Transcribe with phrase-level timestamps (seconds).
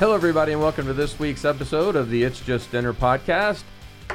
[0.00, 3.64] Hello, everybody, and welcome to this week's episode of the It's Just Dinner podcast.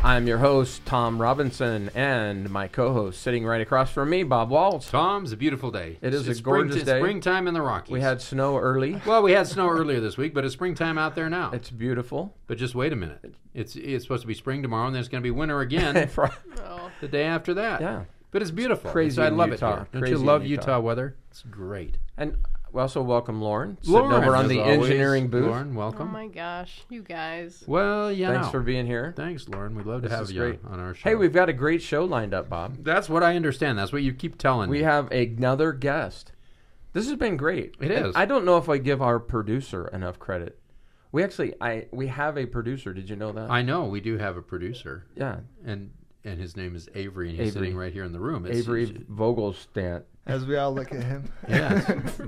[0.06, 4.52] I'm your host, Tom Robinson, and my co host sitting right across from me, Bob
[4.52, 4.88] Waltz.
[4.92, 5.98] Tom's a beautiful day.
[6.00, 7.00] It is It's a gorgeous spring, day.
[7.00, 7.92] Springtime in the Rockies.
[7.92, 9.02] We had snow early.
[9.08, 11.50] well, we had snow earlier this week, but it's springtime out there now.
[11.54, 12.36] It's beautiful.
[12.46, 13.34] but just wait a minute.
[13.56, 15.96] It's it's supposed to be spring tomorrow, and then it's going to be winter again
[17.02, 17.82] the day after that.
[17.82, 18.04] Yeah.
[18.30, 18.92] But it's beautiful.
[18.92, 19.72] crazy It's- I love Utah.
[19.72, 19.88] it here.
[19.92, 20.62] Don't Crazy you love Utah.
[20.62, 20.80] Utah.
[20.82, 21.16] weather?
[21.32, 21.98] It's great.
[22.16, 22.38] And
[22.76, 24.80] we also welcome Lauren, sitting Lauren, over on the always.
[24.82, 25.46] engineering booth.
[25.46, 26.10] Lauren, welcome.
[26.10, 27.64] Oh my gosh, you guys.
[27.68, 28.34] well, yeah.
[28.34, 29.14] Thanks for being here.
[29.16, 29.76] Thanks, Lauren.
[29.76, 30.60] We'd love to have you great.
[30.66, 31.10] on our show.
[31.10, 32.84] Hey, we've got a great show lined up, Bob.
[32.84, 33.78] That's what I understand.
[33.80, 34.84] That's what you keep telling We me.
[34.84, 36.34] have another guest.
[36.92, 37.76] This has been great.
[37.80, 38.16] It And is.
[38.16, 40.60] I don't know if I give our producer enough credit.
[41.14, 42.94] We actually, I we have a producer.
[42.94, 43.50] Did you know that?
[43.50, 45.92] I know we do have a producer, yeah, and
[46.26, 47.68] and his name is Avery, and he's Avery.
[47.68, 48.46] sitting right here in the room.
[48.46, 50.04] It's- Avery it's- Vogelstant.
[50.28, 51.32] As we all look at him.
[51.48, 51.88] Yes.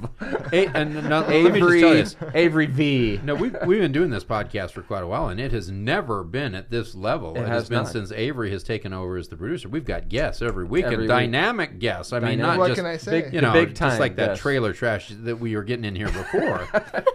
[0.54, 2.16] A- and no, let me just tell Avery you this.
[2.36, 3.20] Avery V.
[3.24, 6.24] No, we've, we've been doing this podcast for quite a while, and it has never
[6.24, 7.36] been at this level.
[7.36, 7.88] It It, has has been not.
[7.92, 9.68] since Avery has taken over as the producer.
[9.68, 11.10] We've got guests every week, Every and week.
[11.10, 12.14] dynamic guests.
[12.14, 12.48] I mean, Dynamic.
[12.48, 13.22] not what just can I say?
[13.24, 14.42] big- you know, big just time like that guests.
[14.44, 16.68] trailer trash that we were getting in here before.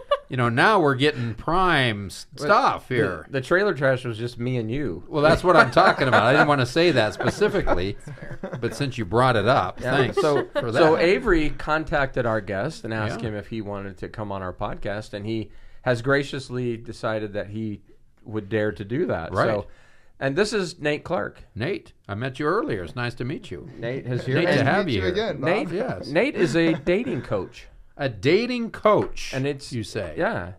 [0.29, 3.25] you know, now we're getting prime s- stuff here.
[3.31, 5.05] The, the trailer trash was just me and you.
[5.07, 6.25] well, that's what I'm talking about.
[6.25, 7.97] I didn't want to say that specifically,
[8.63, 9.97] but since you brought it up, Yeah.
[9.97, 10.79] thanks So, for that.
[10.79, 13.29] so Avery contacted our guest and asked Yeah.
[13.29, 15.51] him if he wanted to come on our podcast, and he
[15.83, 17.83] has graciously decided that he
[18.25, 19.33] would dare to do that.
[19.33, 19.49] Right.
[19.49, 19.67] So,
[20.21, 21.43] and this is Nate Clark.
[21.57, 22.85] Nate, I met you earlier.
[22.85, 23.69] It's nice to meet you.
[23.79, 24.37] Nate has here.
[24.37, 25.51] Nate and to have meet you you again, Bob.
[25.51, 26.09] Nate, Yes.
[26.09, 30.53] Nate is a dating coach, A dating coach, and it's you say yeah,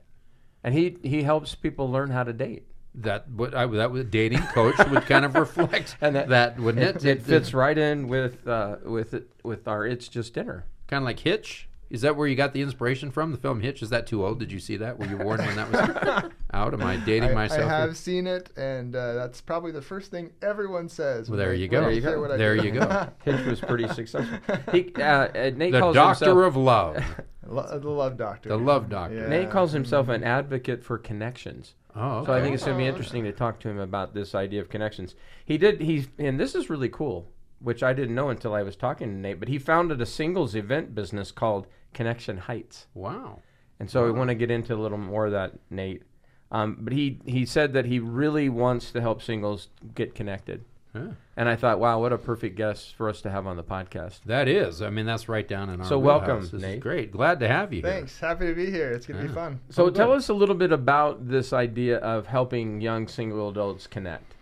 [0.64, 2.68] and he he helps people learn how to date.
[2.96, 6.84] That what I that was dating coach would kind of reflect And that- that, wouldn't
[6.84, 7.20] It, it?
[7.20, 10.66] it fits right in with uh, with it with our it's just dinner.
[10.88, 11.68] kind of like Hitch.
[11.90, 13.32] Is that where you got the inspiration from?
[13.32, 13.84] The film Hitch.
[13.84, 14.40] Is that too old?
[14.40, 14.98] Did you see that?
[14.98, 16.74] Were you warned when that was out?
[16.74, 17.62] Am I dating I, myself?
[17.62, 17.88] I here?
[17.88, 21.30] have seen it, and uh, that's probably the first thing everyone says.
[21.30, 21.82] Well, there you go.
[21.82, 22.36] There you go.
[22.36, 23.10] There you go.
[23.24, 24.40] Hitch was pretty successful.
[24.72, 27.04] He uh, uh, Nate the calls doctor himself, of love.
[27.46, 28.50] Lo- the love doctor.
[28.50, 29.16] The love doctor.
[29.16, 29.28] Yeah.
[29.28, 31.76] Nate calls himself an advocate for connections.
[31.96, 32.26] Oh, okay.
[32.26, 34.62] So I think it's going to be interesting to talk to him about this idea
[34.62, 35.16] of connections.
[35.46, 38.76] He did he and this is really cool, which I didn't know until I was
[38.76, 39.40] talking to Nate.
[39.40, 43.40] But he founded a singles event business called Connection Heights, wow.
[43.80, 46.04] and so we want to get into a little more of that, Nate.
[46.52, 50.66] Um, but he he said that he really wants to help singles get connected,
[50.96, 51.08] Yeah.
[51.36, 54.20] and I thought, wow, what a perfect guest for us to have on the podcast.
[54.26, 54.82] That is.
[54.82, 55.88] I mean, that's right down in our.
[55.88, 56.28] So wheelhouse.
[56.28, 56.80] welcome, This is Nate.
[56.82, 57.12] great.
[57.12, 58.20] Glad to have you Thanks.
[58.20, 58.92] Happy to be here.
[58.92, 59.28] It's gonna Yeah.
[59.28, 59.60] be fun.
[59.70, 60.18] So Oh, tell good.
[60.18, 64.36] us a little bit about this idea of helping young single adults connect.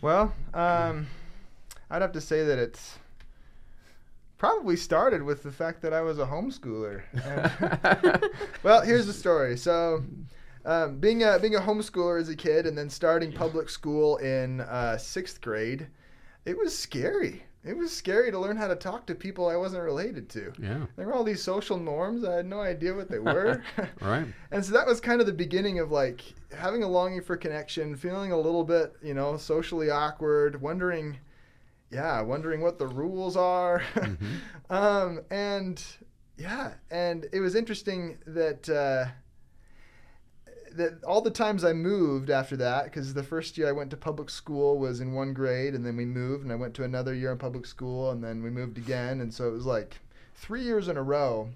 [0.00, 1.06] Well, um,
[1.90, 2.98] I'd have to say that it's
[4.38, 7.02] probably started with the fact that I was a homeschooler.
[8.62, 9.56] Well, here's the story.
[9.56, 10.02] So,
[10.64, 14.60] um, being a being a homeschooler as a kid, and then starting public school in
[14.62, 15.88] uh, sixth grade,
[16.44, 17.44] it was scary.
[17.64, 20.52] It was scary to learn how to talk to people I wasn't related to.
[20.60, 20.84] Yeah.
[20.96, 22.22] There were all these social norms.
[22.22, 23.62] I had no idea what they were.
[24.02, 24.26] Right.
[24.50, 26.22] And so that was kind of the beginning of like
[26.54, 31.18] having a longing for connection, feeling a little bit, you know, socially awkward, wondering,
[31.90, 33.82] yeah, wondering what the rules are.
[34.70, 35.82] um, and
[36.36, 38.68] yeah, and it was interesting that.
[38.68, 39.10] Uh,
[40.76, 43.96] that all the times I moved after that, because the first year I went to
[43.96, 47.14] public school was in one grade, and then we moved, and I went to another
[47.14, 49.98] year in public school, and then we moved again, and so it was like
[50.34, 51.50] three years in a row,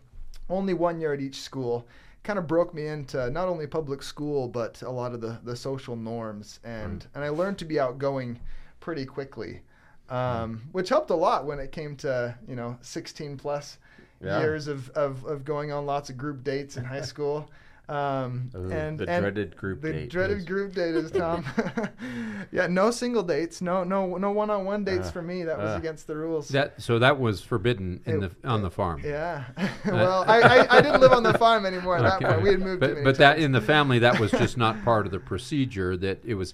[0.49, 1.87] only one year at each school.
[2.25, 5.57] Kind of broke me into not only public school, but a lot of the, the
[5.57, 8.39] social norms, and and I learned to be outgoing
[8.81, 9.63] pretty quickly,
[10.11, 13.79] um, which helped a lot when it came to you know 16 plus
[14.21, 14.41] Yeah.
[14.41, 17.49] years of, of, of going on lots of group dates in high school.
[17.89, 21.43] Um, Ooh, and the and dreaded group the date dreaded is- group date is Tom.
[22.53, 25.45] yeah, no single dates, no no no one on one dates Uh, for me.
[25.45, 25.79] That was uh.
[25.79, 26.49] against the rules.
[26.49, 29.01] That so that was forbidden in It- the on the farm.
[29.05, 29.45] yeah.
[29.87, 32.27] well, I, I, I didn't live on the farm anymore at that Okay.
[32.27, 32.43] point.
[32.43, 32.83] We had moved.
[32.83, 35.19] too but many but that in the family that was just not part of the
[35.21, 36.53] procedure that it was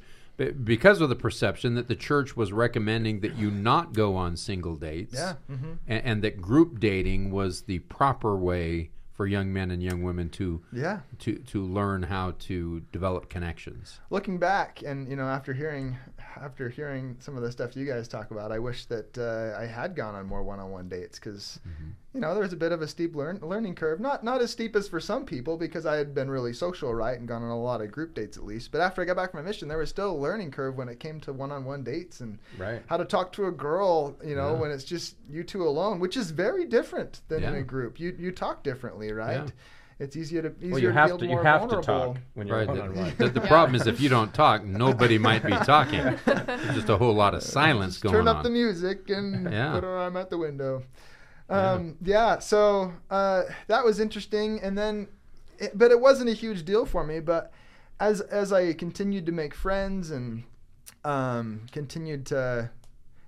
[0.65, 4.75] because of the perception that the church was recommending that you not go on single
[4.77, 5.35] dates Yeah.
[5.49, 10.03] hmm and, and that group dating was the proper way for young men and young
[10.03, 11.01] women to Yeah.
[11.21, 14.01] to to learn how to develop connections.
[14.11, 15.97] looking back and you know after hearing
[16.41, 19.65] after hearing some of the stuff you guys talk about i wish that uh, i
[19.67, 21.61] had gone on more one-on-one dates because
[22.15, 24.51] you know there was a bit of a steep learn, learning curve not not as
[24.51, 27.51] steep as for some people because i had been really social right and gone on
[27.51, 29.69] a lot of group dates at least but after i got back from my mission
[29.69, 32.83] there was still a learning curve when it came to one-on-one dates and Right.
[32.87, 34.61] how to talk to a girl you know Yeah.
[34.61, 38.15] when it's just you two alone which is very different than in a group you
[38.19, 39.51] you talk differently right Yeah.
[39.99, 41.25] It's easier to easier Well, you to have feel to.
[41.25, 42.15] You more have to vulnerable.
[42.15, 42.69] talk when you're Right.
[42.69, 43.13] one on one.
[43.19, 43.49] The, the Yeah.
[43.49, 46.03] problem is if you don't talk, nobody might be talking.
[46.25, 48.21] There's just a whole lot of silence Just going on.
[48.21, 48.43] turn up on.
[48.45, 49.73] the music and Yeah.
[49.73, 50.83] put our arm out the window.
[51.49, 52.39] Um, yeah.
[52.39, 55.09] so uh, that was interesting, and then,
[55.59, 57.21] it, but it wasn't a huge deal for me.
[57.21, 57.53] But
[58.01, 60.45] as as I continued to make friends and
[61.05, 62.71] um, continued to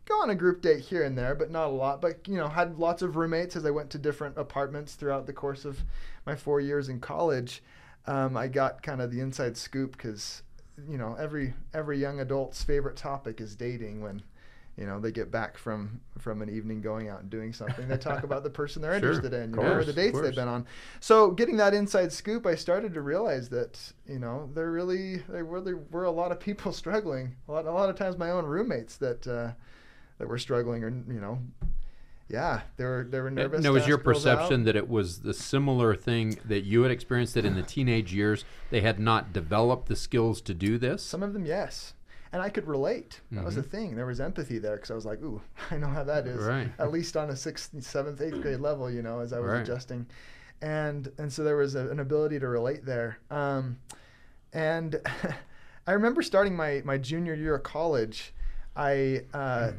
[0.06, 2.00] go on a group date here and there, but not a lot.
[2.00, 5.32] But you know, had lots of roommates as I went to different apartments throughout the
[5.32, 5.80] course of
[6.24, 7.62] my four years in college.
[8.06, 10.42] Um, I got kind of the inside scoop because
[10.88, 14.22] you know every every young adult's favorite topic is dating when
[14.76, 17.96] you know they get back from from an evening going out and doing something they
[17.96, 19.08] talk about the person they're Sure.
[19.08, 20.66] interested in you Of know, or the dates they've been on
[21.00, 25.44] so getting that inside scoop i started to realize that you know there really there
[25.46, 28.44] really were a lot of people struggling a lot, a lot of times my own
[28.44, 29.52] roommates that uh,
[30.18, 31.38] that were struggling or you know
[32.28, 34.36] yeah they were they were nervous Now, to was your girls out.
[34.38, 38.12] perception that it was the similar thing that you had experienced that in the teenage
[38.12, 41.02] years they had not developed the skills to do this?
[41.04, 41.92] Some of them, yes.
[42.32, 43.20] And I could relate.
[43.30, 43.94] That was the thing.
[43.96, 45.40] There was empathy there because I was like, ooh,
[45.70, 46.40] I know how that is.
[46.40, 46.48] Mm-hmm.
[46.48, 46.68] Right.
[46.78, 49.60] At least on a sixth, seventh, eighth grade level, you know, as I was Right.
[49.62, 50.04] adjusting.
[50.60, 53.18] And and so there was a, an ability to relate there.
[53.30, 53.78] Um,
[54.52, 55.00] and
[55.86, 58.34] I remember starting my, my junior year of college,
[58.74, 59.72] I uh,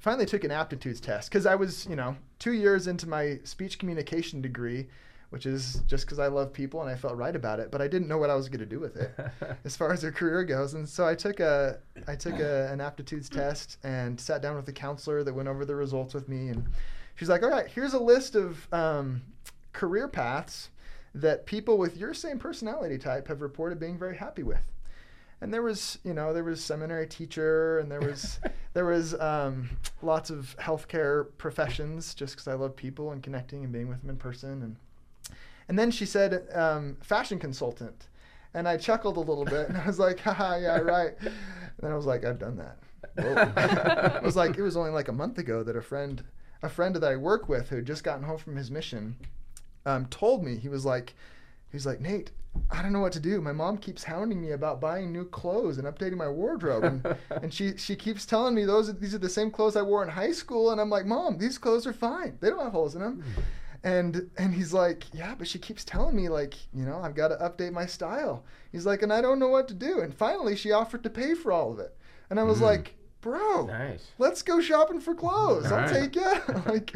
[0.00, 3.78] finally took an aptitudes test because I was, you know, two years into my speech
[3.78, 4.88] communication degree,
[5.28, 7.86] which is just because I love people and I felt right about it, but I
[7.86, 9.14] didn't know what I was going to do with it
[9.64, 10.74] as far as a career goes.
[10.74, 14.66] And so I took a I took a, an aptitudes test and sat down with
[14.68, 16.66] a counselor that went over the results with me, and
[17.14, 19.22] she's like, "All right, here's a list of um,
[19.72, 20.70] career paths
[21.14, 24.72] that people with your same personality type have reported being very happy with."
[25.42, 28.40] And there was, you know, there was seminary teacher, and there was
[28.74, 29.70] there was um,
[30.02, 34.10] lots of healthcare professions, just because I love people and connecting and being with them
[34.10, 34.76] in person, and
[35.70, 38.08] and then she said, um, fashion consultant.
[38.54, 41.12] And I chuckled a little bit and I was like, haha, yeah, right.
[41.20, 41.32] And
[41.78, 44.16] then I was like, I've done that.
[44.16, 46.24] It was like, it was only like a month ago that a friend,
[46.64, 49.16] a friend that I work with who had just gotten home from his mission,
[49.86, 51.14] um, told me, he was like,
[51.70, 52.32] he was like, Nate,
[52.70, 53.40] I don't know what to do.
[53.40, 57.52] My mom keeps hounding me about buying new clothes and updating my wardrobe, and, and
[57.54, 60.32] she she keeps telling me those these are the same clothes I wore in high
[60.32, 62.38] school, and I'm like, Mom, these clothes are fine.
[62.40, 63.22] They don't have holes in them.
[63.82, 67.28] And and he's like, yeah, but she keeps telling me like, you know, I've got
[67.28, 68.44] to update my style.
[68.72, 70.00] He's like, and I don't know what to do.
[70.00, 71.96] And finally, she offered to pay for all of it,
[72.28, 72.62] and I was Mm.
[72.62, 74.06] like, bro, Nice.
[74.18, 75.66] let's go shopping for clothes.
[75.70, 76.12] All I'll right.
[76.12, 76.32] take you.
[76.66, 76.94] like,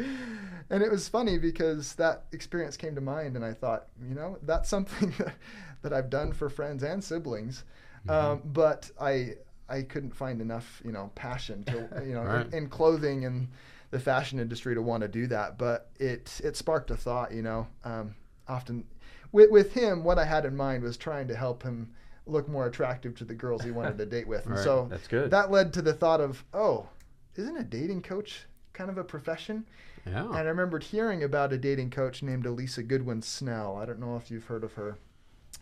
[0.69, 4.37] and it was funny because that experience came to mind, and I thought, you know,
[4.43, 5.35] that's something that,
[5.83, 7.63] that I've done for friends and siblings,
[8.07, 8.11] Mm-hmm.
[8.33, 9.35] um, but I
[9.67, 12.45] I couldn't find enough, you know, passion to, you know, Right.
[12.47, 13.47] in, in clothing and
[13.89, 15.57] the fashion industry to want to do that.
[15.57, 17.65] But it it sparked a thought, you know.
[17.83, 18.13] Um,
[18.47, 18.85] often
[19.31, 21.93] with with him, what I had in mind was trying to help him
[22.27, 24.63] look more attractive to the girls he wanted to date with, and Right.
[24.63, 25.31] so That's good.
[25.31, 26.87] that led to the thought of, oh,
[27.35, 29.65] isn't a dating coach kind of a profession?
[30.05, 30.25] Yeah.
[30.25, 33.75] And I remembered hearing about a dating coach named Alisa Goodwin Snell.
[33.77, 34.97] I don't know if you've heard of her.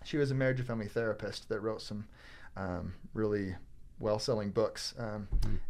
[0.03, 2.05] She was a marriage and family therapist that wrote some
[2.57, 3.55] um, really
[3.99, 5.27] well-selling books um,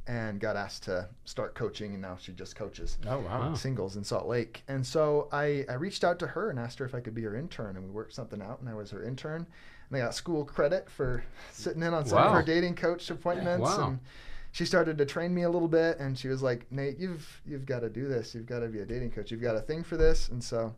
[0.08, 3.50] and got asked to start coaching, and now she just coaches oh wow.
[3.50, 3.54] Wow.
[3.54, 4.64] singles in Salt Lake.
[4.68, 7.22] And so I, I reached out to her and asked her if I could be
[7.24, 9.46] her intern, and we worked something out, and I was her intern.
[9.96, 13.62] I got school credit for sitting in on some of her dating coach appointments.
[13.62, 13.88] Wow.
[13.88, 14.00] And
[14.52, 17.66] she started to train me a little bit, and she was like, "Nate, you've you've
[17.66, 18.36] got to do this.
[18.36, 19.32] You've got to be a dating coach.
[19.32, 20.76] You've got a thing for this." And so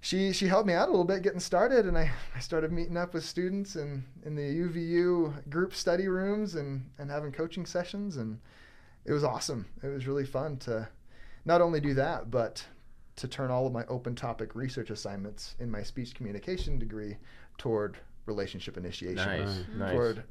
[0.00, 2.96] she she helped me out a little bit getting started, and I, I started meeting
[2.96, 8.16] up with students in in the UVU group study rooms and and having coaching sessions,
[8.16, 8.38] and
[9.04, 9.66] it was awesome.
[9.82, 10.88] It was really fun to
[11.44, 12.64] not only do that, but
[13.16, 17.16] to turn all of my open topic research assignments in my speech communication degree
[17.58, 19.38] toward relationship initiation, Nice.
[19.58, 19.78] Right.
[19.78, 19.92] Nice.
[19.92, 20.22] toward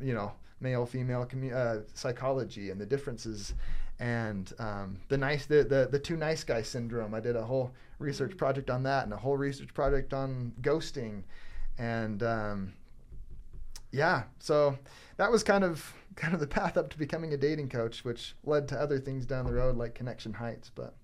[0.00, 3.54] you know male female commu- uh, psychology and the differences
[4.00, 7.14] and um, the nice the, the the two nice guy syndrome.
[7.14, 11.22] I did a whole research project on that and a whole research project on ghosting,
[11.78, 12.72] and um,
[13.92, 14.76] yeah, so
[15.16, 18.34] that was kind of kind of the path up to becoming a dating coach, which
[18.44, 20.94] led to other things down the road like Connection Heights, but.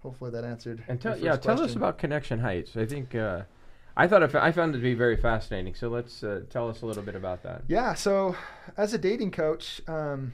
[0.00, 0.84] hopefully that answered.
[0.88, 2.76] And your tell yeah, first tell us about Connection Heights.
[2.76, 3.42] I think uh,
[3.96, 5.74] I thought it, I found it to be very fascinating.
[5.74, 7.62] So let's uh, tell us a little bit about that.
[7.68, 8.36] Yeah, so
[8.76, 10.32] as a dating coach, um,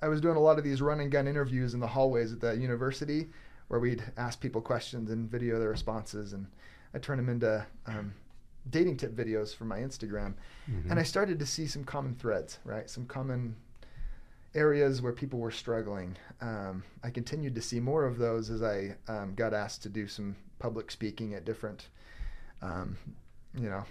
[0.00, 2.40] I was doing a lot of these run and gun interviews in the hallways at
[2.40, 3.28] the university
[3.68, 6.46] where we'd ask people questions and video their responses, and
[6.94, 8.14] I turn them into um,
[8.70, 10.34] dating tip videos for my Instagram.
[10.90, 12.88] And I started to see some common threads, right?
[12.88, 13.56] Some common
[14.54, 16.16] areas where people were struggling.
[16.40, 20.06] Um, I continued to see more of those as I um, got asked to do
[20.06, 21.88] some public speaking at different,
[22.62, 22.96] um,
[23.54, 23.84] you know,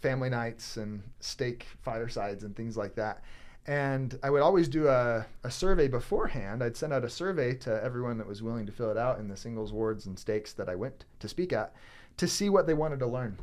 [0.00, 3.22] family nights and stake firesides and things like that.
[3.66, 6.62] And I would always do a, a survey beforehand.
[6.62, 9.28] I'd send out a survey to everyone that was willing to fill it out in
[9.28, 11.74] the singles wards and stakes that I went to speak at
[12.16, 13.36] to see what they wanted to learn.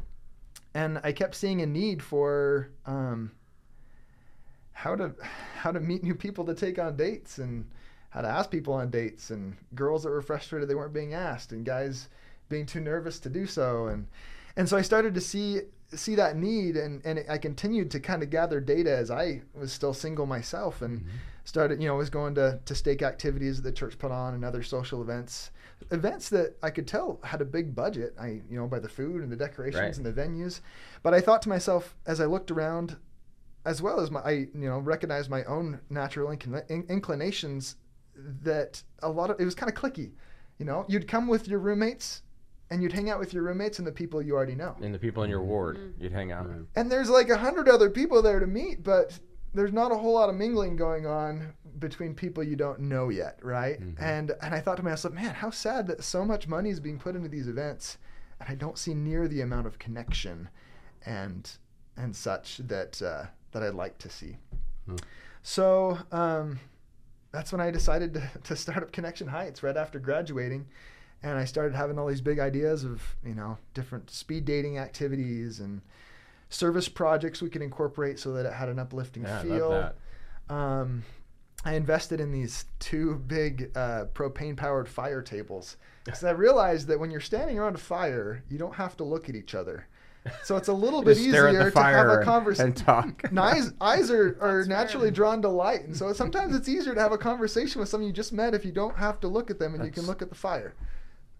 [0.73, 3.31] And I kept seeing a need for um,
[4.71, 5.13] how to
[5.55, 7.65] how to meet new people to take on dates and
[8.09, 11.51] how to ask people on dates and girls that were frustrated they weren't being asked
[11.51, 12.09] and guys
[12.49, 13.87] being too nervous to do so.
[13.87, 14.07] And
[14.55, 15.61] and so I started to see
[15.93, 19.71] see that need and and I continued to kind of gather data as I was
[19.71, 21.09] still single myself and mm-hmm.
[21.43, 24.43] started you know was going to to stake activities that the church put on and
[24.43, 25.51] other social events
[25.91, 29.21] events that I could tell had a big budget I you know by the food
[29.21, 29.97] and the decorations Right.
[29.97, 30.61] and the venues.
[31.03, 32.97] But I thought to myself as I looked around
[33.63, 37.75] as well as my I you know recognized my own natural inclina- in- inclinations
[38.15, 40.11] that a lot of it was kind of clicky
[40.57, 40.85] you know?
[40.87, 42.21] You'd come with your roommates
[42.71, 44.99] and you'd hang out with your roommates and the people you already know And the
[44.99, 46.03] people in your ward, Mm-hmm.
[46.03, 46.49] you'd hang out.
[46.49, 46.61] Right.
[46.75, 49.19] and there's like a hundred other people there to meet but
[49.53, 53.37] there's not a whole lot of mingling going on between people you don't know yet
[53.43, 53.95] right Mhm.
[53.99, 56.97] and and i thought to myself man how sad that so much money is being
[56.99, 57.97] put into these events
[58.39, 60.49] and i don't see near the amount of connection
[61.05, 61.51] and
[61.97, 64.37] and such that uh, that i'd like to see
[64.87, 64.95] Hmm.
[65.43, 66.59] so um,
[67.31, 70.65] that's when i decided to, to start up connection heights right after graduating
[71.23, 75.59] and I started having all these big ideas of you know different speed dating activities
[75.59, 75.81] and
[76.49, 79.69] service projects we could incorporate so that it had an uplifting Yeah, I feel.
[79.69, 79.93] love
[80.49, 80.53] that.
[80.53, 81.03] Um,
[81.65, 86.99] I invested in these two big uh, propane powered fire tables because I realized that
[86.99, 89.87] when you're standing around a fire, you don't have to look at each other.
[90.43, 92.67] So it's a little bit Just stare at easier to have a conversation.
[92.67, 93.23] and talk.
[93.37, 95.15] eyes, eyes are, are naturally fair.
[95.15, 98.13] drawn to light, and so sometimes it's easier to have a conversation with someone you
[98.13, 100.29] just met if you don't have to look at them and you can look at
[100.29, 100.75] the fire.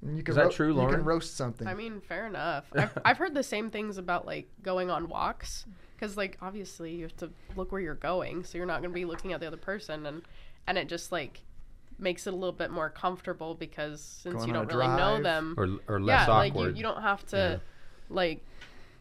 [0.02, 0.96] And you can that ro- true, You Lauren?
[0.96, 1.68] can roast something.
[1.68, 2.66] I mean, fair enough.
[2.75, 7.04] I've, I've heard the same things about like going on walks because like obviously you
[7.04, 9.48] have to look where you're going, so you're not going to be looking at the
[9.48, 10.22] other person, and
[10.68, 11.42] and it just like
[11.98, 15.22] makes it a little bit more comfortable because since Going you don't a really know
[15.24, 16.72] them, Or, or less yeah, like awkward.
[16.72, 17.58] you, you don't have to Yeah.
[18.14, 18.44] like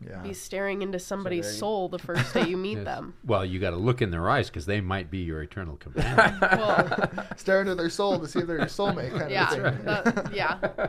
[0.09, 0.21] yeah.
[0.23, 2.85] be staring into somebody's there you- soul the first day you meet Yes.
[2.85, 3.15] them.
[3.25, 6.39] Well, you got to look in their eyes because they might be your eternal companion.
[6.41, 9.85] Well, Stare into their soul to see if they're your soulmate kind yeah, of thing.
[9.85, 10.89] that- yeah.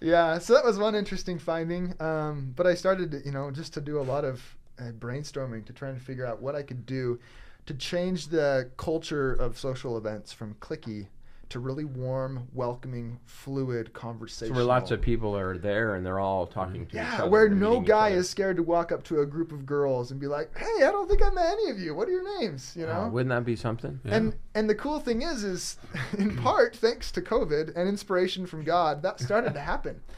[0.00, 1.94] yeah, so that was one interesting finding.
[2.00, 4.42] Um, but I started, to, you know, just to do a lot of
[4.78, 7.18] uh, brainstorming to try and figure out what I could do
[7.66, 11.08] to change the culture of social events from clicky
[11.48, 14.54] to really warm, welcoming, fluid So conversation.
[14.54, 17.30] where lots of people are there and they're all talking to each Yeah, other.
[17.30, 20.26] where no guy is scared to walk up to a group of girls and be
[20.26, 21.94] like, "Hey, I don't think I met any of you.
[21.94, 23.04] What are your names?" You know.
[23.06, 24.00] Oh, wouldn't that be something?
[24.04, 24.16] Yeah.
[24.16, 25.76] And and the cool thing is, is
[26.18, 30.00] in part thanks to COVID and inspiration from God, that started to happen.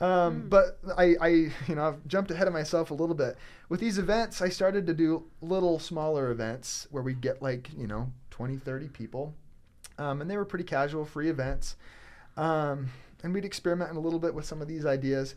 [0.00, 1.28] Um, but I, I,
[1.68, 3.36] you know, I've jumped ahead of myself a little bit.
[3.68, 7.86] With these events, I started to do little smaller events where we get like, you
[7.86, 9.34] know, 20, 30 people.
[10.00, 11.76] Um, and they were pretty casual, free events.
[12.36, 12.88] Um,
[13.22, 15.34] and we'd experiment a little bit with some of these ideas.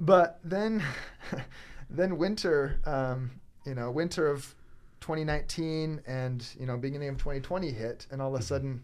[0.00, 0.82] But then,
[1.90, 3.30] then winter, um,
[3.66, 4.54] you know, winter of
[5.00, 8.82] 2019 and you know beginning of 2020 hit and all of a sudden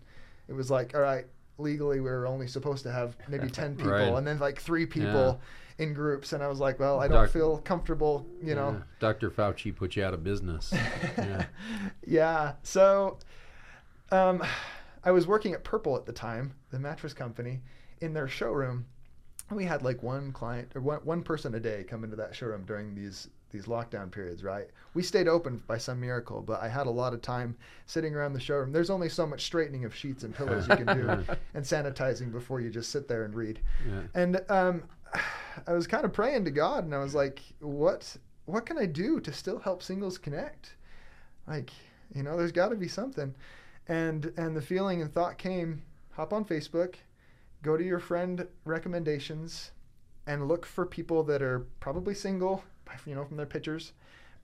[0.48, 1.24] it was like all right
[1.56, 4.12] legally we were only supposed to have maybe 10 people Right.
[4.12, 5.40] and then like three people
[5.78, 9.30] in groups and i was like well i don't Doc- feel comfortable you know Dr.
[9.30, 10.74] Fauci put you out of business.
[11.16, 11.44] Yeah.
[12.06, 12.52] yeah.
[12.64, 13.16] So,
[14.12, 14.42] um,
[15.04, 17.60] I was working at Purple at the time, the mattress company,
[18.00, 18.86] in their showroom.
[19.48, 22.34] And we had like one client or one, one person a day come into that
[22.34, 24.68] showroom during these these lockdown periods, right?
[24.94, 28.32] We stayed open by some miracle, but I had a lot of time sitting around
[28.32, 28.70] the showroom.
[28.70, 31.08] There's only so much straightening of sheets and pillows you can do
[31.54, 33.60] and sanitizing before you just sit there and read.
[33.88, 34.02] Yeah.
[34.14, 34.84] And um,
[35.66, 38.16] I was kind of praying to God, and I was like, "What?
[38.46, 40.76] What can I do to still help singles connect?
[41.46, 41.70] Like,
[42.14, 43.34] you know, there's got to be something."
[43.90, 45.82] And and the feeling and thought came:
[46.12, 46.94] hop on Facebook,
[47.62, 49.72] go to your friend recommendations,
[50.28, 52.62] and look for people that are probably single,
[53.04, 53.92] you know, from their pictures,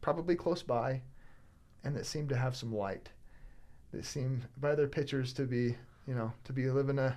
[0.01, 1.01] probably close by,
[1.85, 3.09] and that seem to have some light.
[3.93, 5.77] That seem by their pictures to be,
[6.09, 7.17] you know, to be living a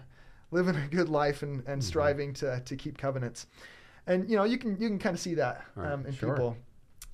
[0.52, 3.48] living a good life and, and striving to, to keep covenants.
[4.06, 6.34] And you know, you can you can kind of see that Right, um, in sure.
[6.34, 6.58] people.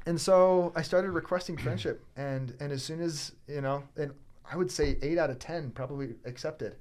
[0.05, 4.11] And so I started requesting friendship, and and as soon as you know, and
[4.51, 6.75] I would say eight out of ten probably accepted,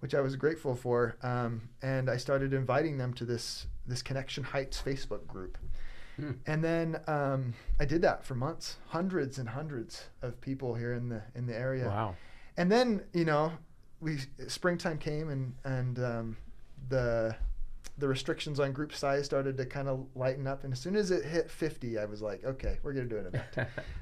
[0.00, 1.16] which I was grateful for.
[1.22, 5.58] Um, and I started inviting them to this this Connection Heights Facebook group.
[6.16, 6.32] Hmm.
[6.46, 11.08] And then um, I did that for months, hundreds and hundreds of people here in
[11.08, 11.86] the in the area.
[11.86, 12.16] Wow.
[12.56, 13.52] And then you know,
[14.00, 14.18] we
[14.48, 16.36] springtime came and and um,
[16.88, 17.36] the
[17.98, 20.64] the restrictions on group size started to kind of lighten up.
[20.64, 23.26] And as soon as it hit 50, I was like, okay, we're gonna do an
[23.26, 23.44] event.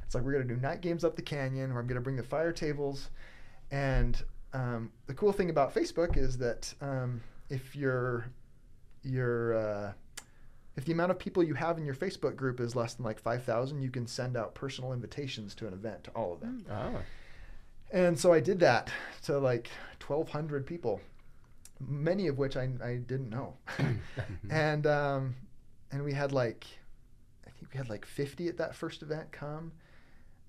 [0.04, 2.22] it's like we're gonna do night games up the canyon, where I'm gonna bring the
[2.22, 3.10] fire tables.
[3.70, 4.22] And
[4.52, 7.20] um, the cool thing about Facebook is that um,
[7.50, 8.26] if you're
[9.02, 9.92] you're uh,
[10.76, 13.18] if the amount of people you have in your Facebook group is less than like
[13.18, 16.64] 5,000, you can send out personal invitations to an event to all of them.
[16.70, 16.98] oh.
[17.92, 18.90] And so I did that
[19.24, 19.68] to like
[20.06, 21.00] 1,200 people,
[21.86, 23.54] many of which I, I didn't know.
[24.50, 25.34] and um,
[25.90, 26.66] and we had like,
[27.46, 29.72] I think we had like 50 at that first event come.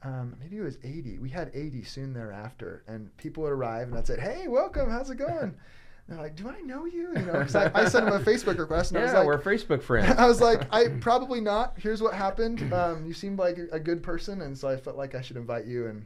[0.03, 1.19] Um, maybe it was 80.
[1.19, 4.89] We had 80 soon thereafter, and people would arrive, and I'd say, "Hey, welcome.
[4.89, 5.55] How's it going?"
[6.05, 8.57] And they're like, "Do I know you?" You know, I, I sent them a Facebook
[8.57, 10.13] request, and I was Yeah, like, we're Facebook friends.
[10.17, 11.75] I was like, I probably not.
[11.77, 12.73] Here's what happened.
[12.73, 15.37] Um, you seemed like a, a good person, and so I felt like I should
[15.37, 15.87] invite you.
[15.87, 16.05] And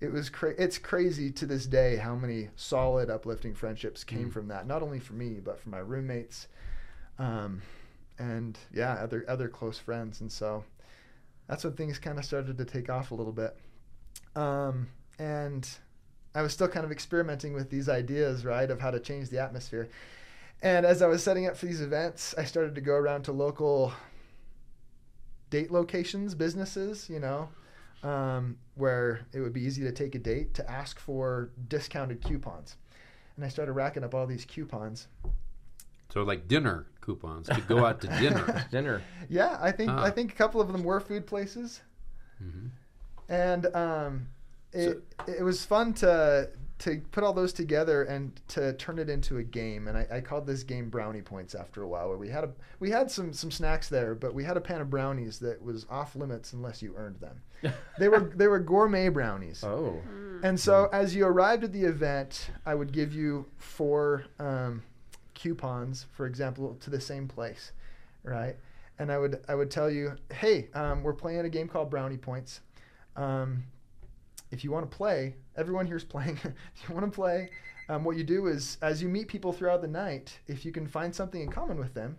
[0.00, 4.32] it was cra- It's crazy to this day how many solid, uplifting friendships came Mm.
[4.32, 4.66] from that.
[4.66, 6.48] Not only for me, but for my roommates,
[7.18, 7.62] um,
[8.18, 10.20] and yeah, other other close friends.
[10.20, 10.64] And so
[11.46, 13.56] that's when things kind of started to take off a little bit.
[14.36, 14.88] Um,
[15.18, 15.68] and
[16.34, 19.38] I was still kind of experimenting with these ideas, right, of how to change the
[19.40, 19.88] atmosphere.
[20.62, 23.32] And as I was setting up for these events, I started to go around to
[23.32, 23.92] local
[25.50, 27.48] date locations, businesses, you know,
[28.02, 32.76] um, where it would be easy to take a date to ask for discounted coupons.
[33.36, 35.08] And I started racking up all these coupons.
[36.12, 38.66] So like dinner coupons to go out to dinner.
[38.70, 39.02] Dinner.
[39.28, 40.02] Yeah, I think Ah.
[40.02, 41.80] I think a couple of them were food places,
[42.38, 42.66] hmm
[43.28, 44.26] and um,
[44.72, 49.36] it it was fun to to put all those together and to turn it into
[49.36, 49.86] a game.
[49.86, 52.50] And I, I called this game Brownie Points after a while, where we had a
[52.80, 55.86] we had some some snacks there, but we had a pan of brownies that was
[55.90, 57.40] off limits unless you earned them.
[57.98, 59.62] They were they were gourmet brownies.
[59.62, 60.00] Oh.
[60.42, 64.82] And so as you arrived at the event, I would give you four um,
[65.34, 67.72] coupons, for example, to the same place,
[68.22, 68.56] right?
[68.98, 72.16] And I would I would tell you, hey, um, we're playing a game called Brownie
[72.16, 72.60] Points.
[73.16, 73.64] Um,
[74.50, 76.38] if you want to play, everyone here's playing.
[76.44, 77.50] if you want to play,
[77.88, 80.86] um, what you do is as you meet people throughout the night, if you can
[80.86, 82.16] find something in common with them,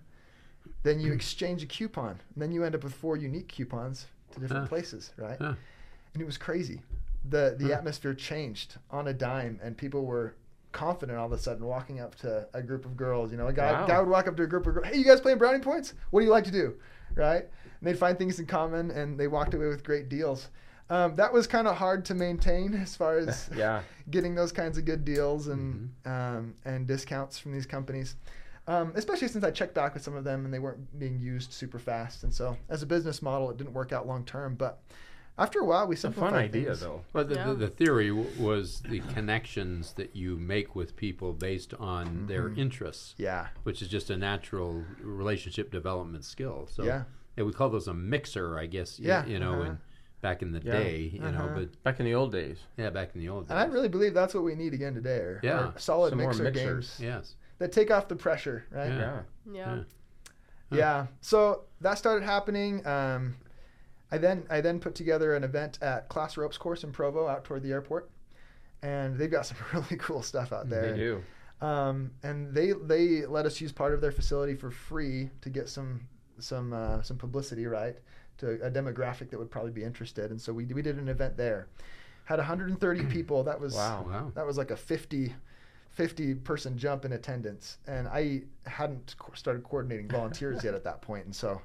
[0.84, 4.39] then you exchange a coupon, and then you end up with four unique coupons to
[4.39, 5.39] different places, right?
[5.39, 6.82] And it was crazy.
[7.30, 10.36] The the atmosphere changed on a dime, and people were
[10.72, 13.32] confident all of a sudden walking up to a group of girls.
[13.32, 13.86] You know, a guy Wow.
[13.86, 14.88] guy would walk up to a group of girls.
[14.88, 15.94] Hey, you guys playing brownie points?
[16.10, 16.76] What do you like to do?
[17.13, 17.44] Right?
[17.44, 20.50] And they'd find things in common, and they walked away with great deals.
[20.91, 23.82] Um, that was kind of hard to maintain as far as Yeah.
[24.10, 28.17] getting those kinds of good deals and um, and discounts from these companies.
[28.67, 31.54] Um, especially since I checked back with some of them and they weren't being used
[31.54, 34.56] super fast, and so as a business model, it didn't work out long term.
[34.56, 34.82] But
[35.38, 36.82] after a while, we It's a simplified fun idea, things.
[36.82, 37.01] though.
[37.13, 37.47] Well, the, Yeah.
[37.47, 42.49] the, the theory w- was the connections that you make with people based on their
[42.49, 42.58] Mhm.
[42.60, 46.67] interests, Yeah, which is just a natural relationship development skill.
[46.69, 47.04] So yeah,
[47.38, 48.99] yeah, we call those a mixer, I guess.
[48.99, 49.71] y- Yeah, you know, uh-huh.
[49.71, 49.77] in,
[50.21, 50.71] back in the Yeah.
[50.73, 51.47] day, you know, Uh-huh.
[51.55, 52.57] but Back in the old days.
[52.77, 53.51] yeah, back in the old days.
[53.51, 55.17] and I really believe that's what we need again today.
[55.19, 55.60] Are, Yeah.
[55.69, 56.95] are solid Some mixer mixers.
[56.97, 57.36] games yes.
[57.60, 58.89] that take off the pressure, right?
[58.89, 58.97] Yeah.
[58.99, 59.53] Yeah.
[59.53, 59.75] Yeah.
[59.75, 60.77] Yeah.
[60.77, 61.07] Yeah.
[61.21, 62.86] So that started happening.
[62.88, 63.36] Um,
[64.12, 67.43] I then I then put together an event at Class Ropes Course in Provo, out
[67.43, 68.10] toward the airport,
[68.81, 70.91] and they've got some really cool stuff out there.
[70.91, 71.23] They do.
[71.62, 75.69] Um, and they they let us use part of their facility for free to get
[75.69, 76.01] some
[76.39, 77.97] some uh, some publicity right
[78.41, 80.30] to a demographic that would probably be interested.
[80.32, 81.67] And so we we did an event there.
[82.25, 83.43] Had 130 people.
[83.43, 84.06] That was Wow.
[84.08, 84.32] Wow.
[84.36, 85.34] that was like a 50
[85.91, 91.01] 50 person jump in attendance and i hadn't co- started coordinating volunteers yet at that
[91.01, 91.62] point and so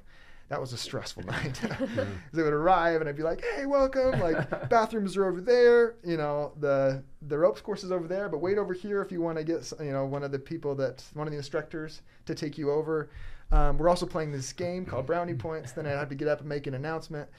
[0.49, 1.57] that was a stressful night
[2.33, 6.17] they would arrive and i'd be like hey welcome like bathrooms are over there you
[6.17, 9.37] know the the ropes course is over there but wait over here if you want
[9.37, 12.57] to get you know one of the people that one of the instructors to take
[12.57, 13.09] you over
[13.51, 15.71] um, we're also playing this game called brownie points.
[15.71, 17.29] Then i'd have to get up and make an announcement.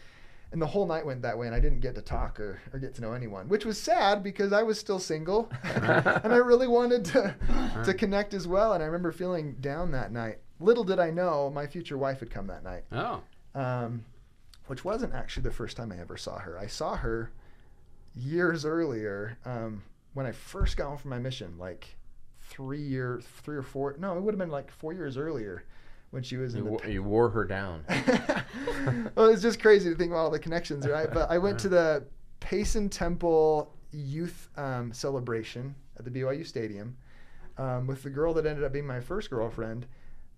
[0.50, 2.78] And the whole night went that way and i didn't get to talk or, or
[2.78, 5.50] get to know anyone which was sad because i was still single.
[5.64, 7.34] And i really wanted to,
[7.84, 8.72] to connect as well.
[8.72, 10.38] And i remember feeling down that night.
[10.60, 12.84] Little did i know my future wife had come that night.
[12.92, 13.22] Oh.
[13.54, 14.04] um,
[14.66, 16.58] which wasn't actually the first time i ever saw her.
[16.58, 17.30] I saw her
[18.14, 19.82] years earlier um,
[20.14, 21.94] when i first got home from my mission like
[22.40, 23.94] three years, three or four.
[23.98, 25.64] No, it would have been like four years earlier
[26.10, 26.92] when she was in You, the.
[26.92, 27.84] you wore her down.
[29.14, 31.12] well, it's just crazy to think about all the connections, right?
[31.12, 32.04] But I went to the
[32.40, 36.96] Payson Temple Youth um, Celebration at the BYU Stadium
[37.58, 39.86] um, with the girl that ended up being my first girlfriend.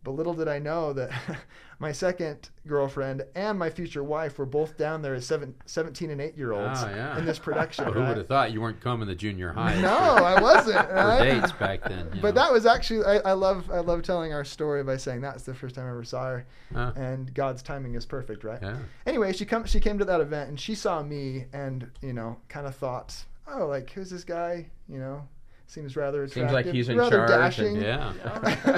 [0.02, 1.10] But little did I know that
[1.78, 6.20] my second girlfriend and my future wife were both down there as seven, 17 and
[6.20, 7.18] 8 year olds Ah, yeah.
[7.18, 7.84] in this production.
[7.84, 9.78] Who would have thought you weren't coming to junior high?
[9.80, 10.86] No, I wasn't.
[10.88, 11.40] For right?
[11.40, 12.08] dates back then.
[12.22, 12.40] But know.
[12.42, 15.54] that was actually I, I love I love telling our story by saying that's the
[15.54, 16.92] first time I ever saw her, Huh.
[16.96, 18.58] and God's timing is perfect, right?
[18.62, 18.78] Yeah.
[19.06, 22.38] Anyway, she come she came to that event and she saw me and you know
[22.48, 23.14] kind of thought,
[23.52, 24.70] oh, like who's this guy?
[24.88, 25.28] You know,
[25.70, 28.12] seems rather attractive, Seems like he's in rather charge and- Yeah.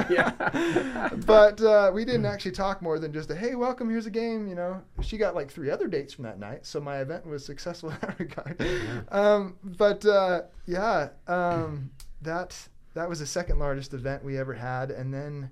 [0.11, 1.09] yeah.
[1.27, 4.47] but uh, we didn't actually talk more than just a hey, welcome, here's a game.
[4.47, 7.45] You know, she got like three other dates from that night, so my event was
[7.45, 8.63] successful in that regard.
[9.11, 14.91] Um, but uh, yeah, um, that that was the second largest event we ever had,
[14.91, 15.51] and then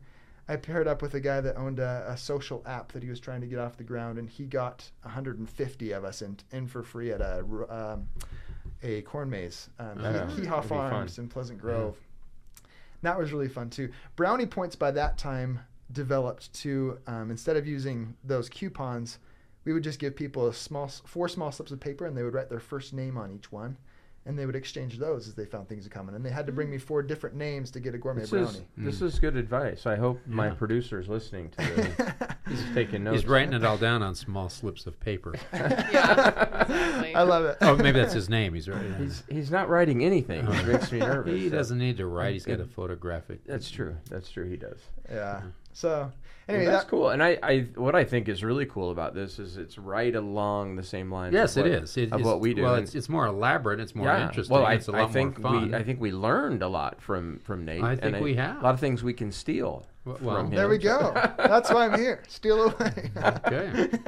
[0.49, 3.21] I paired up with a guy that owned a, a social app that he was
[3.21, 6.83] trying to get off the ground, and he got 150 of us in, in for
[6.83, 7.39] free at a
[7.71, 8.09] um,
[8.83, 10.61] a corn maze um, Yeah, at that'd Haw.
[10.63, 11.97] Farms in Pleasant Grove.
[13.03, 13.91] That was really fun too.
[14.17, 15.61] Brownie points by that time
[15.93, 19.19] developed to um, instead of using those coupons,
[19.65, 22.35] we would just give people a small, four small slips of paper, and they would
[22.35, 23.77] write their first name on each one,
[24.27, 26.15] and they would exchange those as they found things coming.
[26.15, 26.73] And they had to bring hmm.
[26.73, 28.47] me four different names to get a gourmet This brownie.
[28.49, 29.07] is this hmm.
[29.07, 29.87] is good advice.
[29.87, 32.13] I hope my producer is listening to this.
[32.49, 33.23] He's taking notes.
[33.23, 35.35] He's writing it all down on small slips of paper.
[35.53, 37.15] Yeah, exactly.
[37.15, 37.59] I love it.
[37.61, 38.55] Oh, maybe that's his name.
[38.55, 38.95] He's right.
[38.99, 40.47] He's he's not writing anything.
[40.47, 41.35] It makes me nervous.
[41.35, 42.35] He So- doesn't need to write.
[42.35, 43.45] He's got a photographic.
[43.45, 43.97] That's true.
[44.09, 44.49] That's true.
[44.49, 44.79] He does.
[45.11, 45.43] yeah.
[45.73, 46.11] So
[46.49, 47.09] anyway, Well, that's that, cool.
[47.11, 50.77] And I, I, what I think is really cool about this is it's right along
[50.77, 51.33] the same lines.
[51.33, 51.97] Yes, of it what, is.
[51.97, 52.63] It, of it's, what we do.
[52.63, 53.81] Well, it's, it's more elaborate.
[53.81, 54.27] It's more yeah.
[54.27, 54.55] interesting.
[54.57, 55.71] Well, I, it's a I lot think more fun.
[55.71, 57.83] we, I think we learned a lot from from Nate.
[57.83, 58.59] I and think we have.
[58.61, 59.87] a lot of things we can steal.
[60.07, 60.55] W- well, from him.
[60.57, 61.13] there we go.
[61.37, 62.23] That's why I'm here.
[62.29, 63.11] Steal away.
[63.17, 63.91] Okay.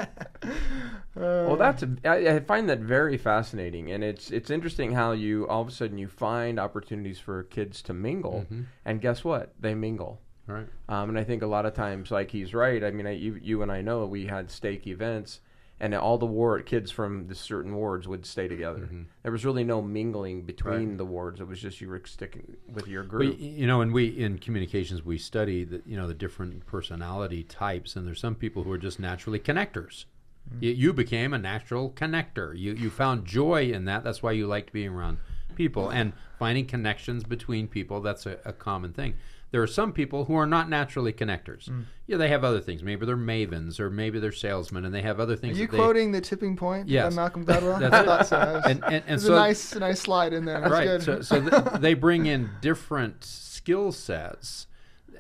[1.15, 5.47] Well, that's a, I, I find that very fascinating, and it's it's interesting how you
[5.47, 8.65] all of a sudden you find opportunities for kids to mingle, Mhm.
[8.87, 9.53] and guess what?
[9.61, 10.21] They mingle.
[10.53, 10.67] Right.
[10.89, 12.83] Um, and I think a lot of times, like he's right.
[12.85, 15.41] I mean, I, you you and I know we had stake events,
[15.81, 18.89] and all the ward kids from the certain wards would stay together.
[18.93, 19.07] Mhm.
[19.23, 20.99] There was really no mingling between Right.
[20.99, 21.41] the wards.
[21.41, 23.37] It was just you were sticking with your group.
[23.39, 27.97] you know, and we in communications we study the you know the different personality types,
[27.97, 30.05] and there's some people who are just naturally connectors.
[30.51, 30.65] Mm-hmm.
[30.65, 32.57] You, you became a natural connector.
[32.59, 34.05] You you found joy in that.
[34.05, 35.19] That's why you liked being around
[35.55, 38.01] people and finding connections between people.
[38.01, 39.15] That's a, a common thing.
[39.53, 41.69] There are some people who are not naturally connectors.
[41.69, 41.85] Mm.
[42.07, 42.83] Yeah, they have other things.
[42.83, 45.57] Maybe they're mavens, or maybe they're salesmen, and they have other things.
[45.57, 47.15] Are you that they, quoting the tipping point Yes.
[47.15, 47.79] by Malcolm Gladwell?
[47.81, 48.05] That's I it.
[48.07, 48.37] thought so.
[48.39, 50.59] I was- And- and- and so- a nice, nice slide in there.
[50.61, 50.85] That's right.
[50.87, 51.03] good.
[51.03, 54.67] So, so th- they bring in different skill sets.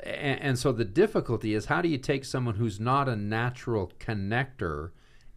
[0.02, 3.92] And, and so the difficulty is how do you take someone who's not a natural
[4.00, 4.90] connector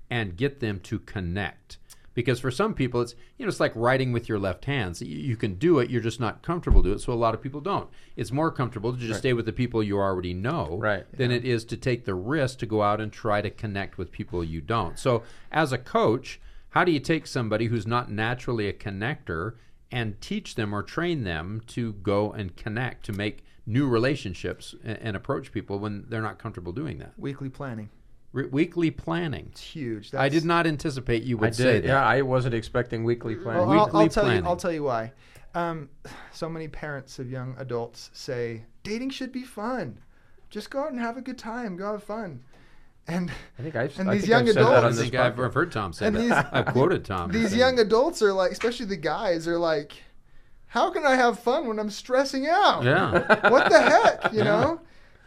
[0.09, 1.77] and get them to connect?
[2.15, 4.97] Because for some people, it's you know it's like writing with your left hand.
[4.97, 7.01] So you, you can do it, you're just not comfortable to it.
[7.01, 7.89] So a lot of people don't.
[8.15, 9.19] It's more comfortable to just Right.
[9.19, 11.05] stay with the people you already know Right.
[11.15, 14.11] than it is to take the risk to go out and try to connect with
[14.11, 14.97] people you don't.
[14.97, 19.53] So as a coach, how do you take somebody who's not naturally a connector
[19.91, 24.97] and teach them or train them to go and connect to make new relationships and,
[24.99, 27.13] and approach people when they're not comfortable doing that?
[27.17, 27.89] Weekly planning.
[28.35, 29.47] Re- weekly planning.
[29.51, 30.13] It's huge.
[30.13, 31.87] I did not anticipate you would I say that.
[31.87, 33.61] Yeah, I wasn't expecting weekly planning.
[33.67, 34.29] Well, I'll, Weekly I'll tell you.
[34.29, 34.45] planning.
[34.47, 35.13] I'll tell you why.
[35.53, 35.89] Um,
[36.33, 39.97] so many parents of young adults say dating should be fun.
[40.49, 41.77] Just go out and have a good time.
[41.77, 42.41] Go have fun.
[43.07, 44.89] And I think I've, And I these think young I've said that adults- on I
[44.89, 45.39] this think I've.
[45.39, 46.19] I've heard Tom say And that.
[46.21, 47.31] these- I've quoted Tom.
[47.31, 49.93] these young adults are like, especially the guys, are like,
[50.67, 52.83] how can I have fun when I'm stressing out?
[52.83, 53.49] Yeah.
[53.49, 54.43] what the heck, you Yeah.
[54.43, 54.81] know?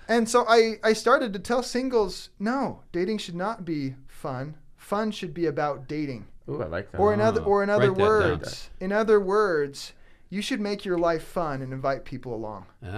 [0.09, 4.57] And so I, I started to tell singles, no, dating should not be fun.
[4.77, 6.27] Fun should be about dating.
[6.49, 6.99] Ooh, I like that.
[6.99, 9.93] Or in other Ah, or in other write that words, in other words,
[10.31, 12.65] you should make your life fun and invite people along.
[12.83, 12.89] Oh,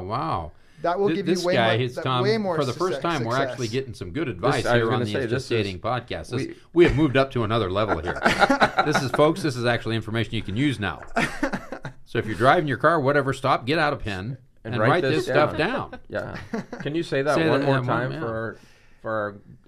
[0.00, 0.52] wow.
[0.80, 2.64] That will Th- give this you way guy, more, his that- Tom, way more for
[2.64, 3.50] the first success- time, we're success.
[3.50, 5.82] actually getting some good advice I was here on gonna the say, Just Dating is-
[5.82, 6.30] podcast.
[6.30, 8.18] This, we- we, have moved up to another level here.
[8.86, 11.02] this is, folks, this is actually information you can use now.
[12.04, 14.88] So if you're driving your car, whatever, stop, get out a pen, And and, write
[14.90, 15.90] write, this this stuff down.
[15.90, 16.00] down.
[16.08, 16.36] Yeah.
[16.82, 18.20] Can you say that Say one that, more yeah, one- time yeah.
[18.20, 18.56] for our
[19.02, 19.10] for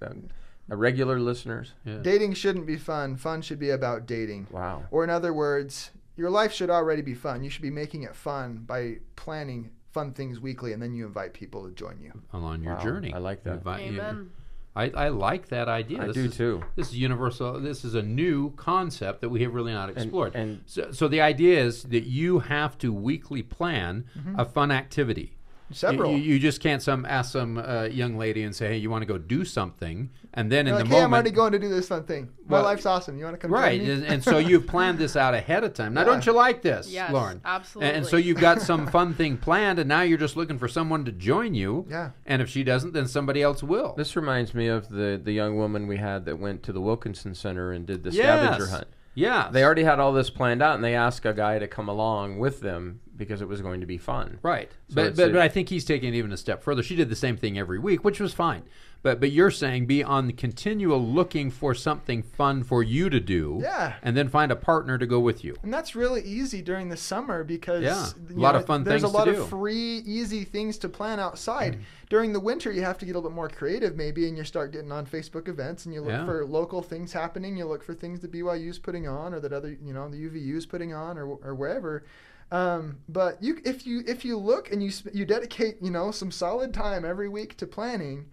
[0.02, 0.28] our um,
[0.70, 1.72] uh, regular listeners?
[1.84, 1.98] Yeah.
[2.02, 3.16] Dating shouldn't be fun.
[3.16, 4.48] Fun should be about dating.
[4.50, 4.84] Wow.
[4.90, 7.42] Or in other words, your life should already be fun.
[7.44, 11.32] You should be making it fun by planning fun things weekly, and then you invite
[11.34, 12.12] people to join you.
[12.32, 13.12] Along your Wow, journey.
[13.14, 13.54] I like that.
[13.54, 14.30] Invite- you- Amen.
[14.74, 16.02] I, I like that idea.
[16.02, 16.62] I this do is, too.
[16.76, 17.60] This is universal.
[17.60, 20.34] This is a new concept that we have really not explored.
[20.34, 24.38] and- so, so the idea is that you have to weekly plan mm-hmm.
[24.38, 25.36] a fun activity.
[25.72, 26.12] Several.
[26.12, 29.02] You, you just can't some ask some uh, young lady and say, "Hey, you want
[29.02, 31.58] to go do something?" And then in You're the like, hey, I'm already going to
[31.58, 32.28] do this fun thing.
[32.46, 33.18] My Well, life's awesome.
[33.18, 33.78] You want to come right?
[33.80, 33.94] join me?
[33.94, 35.92] And, and so you've planned this out ahead of time.
[35.94, 36.06] Now, Yeah.
[36.06, 37.40] don't you like this, Yes, Lauren?
[37.44, 37.88] absolutely.
[37.88, 40.68] And, and so you've got some fun thing planned, and now you're just looking for
[40.68, 41.84] someone to join you.
[41.90, 42.10] Yeah.
[42.26, 43.94] And if she doesn't, then somebody else will.
[43.96, 47.34] This reminds me of the the young woman we had that went to the Wilkinson
[47.34, 48.40] Center and did the Yes.
[48.40, 48.86] scavenger hunt.
[49.20, 49.48] Yeah.
[49.50, 52.38] They already had all this planned out, and they asked a guy to come along
[52.38, 54.38] with them because it was going to be fun.
[54.42, 54.70] Right.
[54.88, 56.82] So but but, but I think he's taking it even a step further.
[56.82, 58.62] She did the same thing every week, which was fine.
[59.02, 63.18] But but you're saying be on the continual looking for something fun for you to
[63.18, 63.60] do.
[63.62, 63.94] Yeah.
[64.02, 65.56] And then find a partner to go with you.
[65.62, 69.00] And that's really easy during the summer because Yeah, a lot know, of fun there's
[69.02, 69.32] things a lot do.
[69.34, 69.40] Mm.
[69.40, 71.78] of free, easy things to plan outside.
[72.10, 74.44] During the winter, you have to get a little bit more creative, maybe, and you
[74.44, 76.26] start getting on Facebook events and you look Yeah.
[76.26, 77.56] for local things happening.
[77.56, 80.66] You look for things that BYU's putting on, or that other, you know, the UVU's
[80.66, 82.04] putting on, or, or wherever.
[82.52, 86.30] Um, but you, if you if you look and you you dedicate, you know, some
[86.32, 88.26] solid time every week to planning,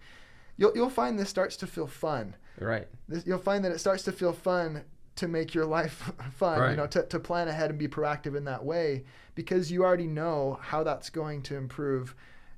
[0.58, 2.86] you'll you'll find this starts to feel fun Right.
[3.08, 4.82] this, you'll find that it starts to feel fun
[5.16, 6.70] to make your life fun Right.
[6.72, 10.06] you know to, to plan ahead and be proactive in that way because you already
[10.08, 12.14] know how that's going to improve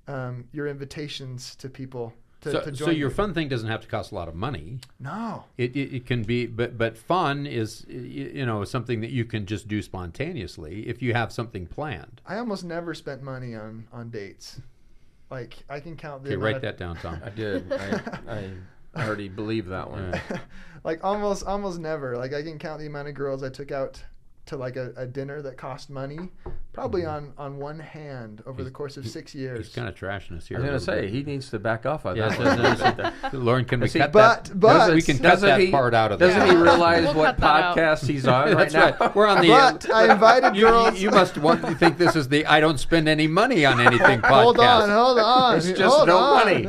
[0.09, 3.15] um, your invitations to people to, so, to so your you.
[3.15, 4.79] fun thing doesn't have to cost a lot of money.
[4.99, 9.27] no It, it, it can be, but but fun is you know something that you
[9.27, 12.23] can just do spontaneously if you have something planned.
[12.27, 14.61] i almost never spent money on on dates
[15.31, 17.21] like i can count the Okay, write of- that down, Tom.
[17.25, 17.73] I did.
[17.73, 18.51] I, I
[19.07, 20.21] already believe that one.
[20.85, 24.03] Like almost almost never like i can count the amount of girls i took out
[24.51, 26.19] to like a, a dinner that cost money
[26.73, 27.11] probably mm-hmm.
[27.39, 30.47] on on one hand over the course of six years He's kind of trashing us
[30.47, 30.59] here.
[30.59, 31.11] I was gonna say bit.
[31.11, 33.15] he needs to back off on Yeah, that.
[33.33, 34.59] Lauren, can we See, cut but- that?
[34.61, 36.49] but- we can cut that he- part out of Doesn't that.
[36.51, 37.77] he realize We'll what cut that out.
[37.77, 38.97] podcast he's on right That's now?
[39.07, 39.15] right.
[39.17, 39.49] We're on the.
[39.49, 42.61] but i invited you, you, girls you must want to think this is the I
[42.61, 44.43] don't spend any money on anything podcast.
[44.43, 46.45] hold on hold on It's just hold no on.
[46.45, 46.67] money.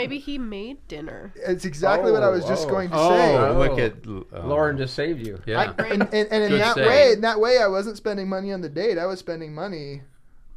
[0.00, 0.14] I don't know.
[0.16, 1.32] Maybe he made dinner.
[1.36, 3.36] It's exactly what I was just Oh, going to Oh, say.
[3.36, 3.58] Oh.
[3.58, 4.46] look at oh.
[4.46, 5.40] Lauren just saved you.
[5.46, 5.72] Yeah.
[5.78, 6.86] I, and, and, and in Good that save.
[6.86, 8.98] way, in that way, I wasn't spending money on the date.
[8.98, 10.02] I was spending money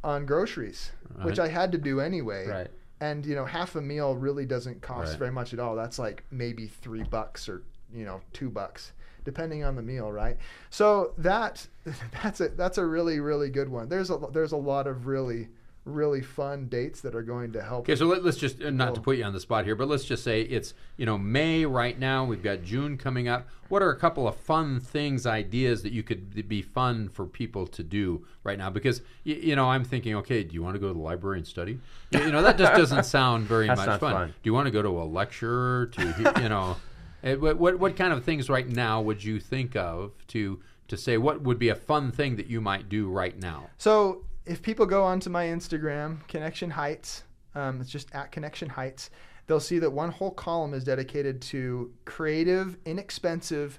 [0.02, 2.46] on groceries, which I had to do anyway.
[2.46, 2.68] Right.
[3.00, 5.18] And you know, half a meal really doesn't cost Right.
[5.18, 5.74] very much at all.
[5.76, 8.92] That's like maybe three bucks or you know two bucks,
[9.24, 10.36] depending on the meal, right?
[10.70, 11.66] So that
[12.22, 13.88] that's a that's a really really good one.
[13.88, 15.48] There's a there's a lot of really
[15.84, 17.82] really fun dates that are going to help.
[17.82, 19.88] Okay, so let, us just uh, not to put you on the spot here, but
[19.88, 22.24] let's just say it's you know May right now.
[22.24, 23.48] We've got June coming up.
[23.68, 27.66] What are a couple of fun things, ideas that you could be fun for people
[27.68, 28.70] to do right now?
[28.70, 31.38] Because y- you know I'm thinking, okay, do you want to go to the library
[31.38, 31.78] and study?
[32.10, 34.12] You you know that just doesn't sound very That's much not fun.
[34.12, 34.28] fun.
[34.28, 35.86] Do you want to go to a lecture?
[35.86, 36.76] To you know,
[37.22, 40.96] eh, what, what what kind of things right now would you think of to to
[40.96, 43.68] say what would be a fun thing that you might do right now?
[43.76, 47.22] So if people go onto my Instagram, Connection Heights,
[47.54, 49.10] um, it's just at Connection Heights,
[49.46, 53.78] they'll see that one whole column is dedicated to creative, inexpensive,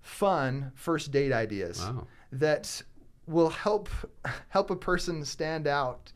[0.00, 2.06] fun first date ideas Wow.
[2.32, 2.82] that
[3.26, 3.88] will help
[4.48, 6.12] help a person stand out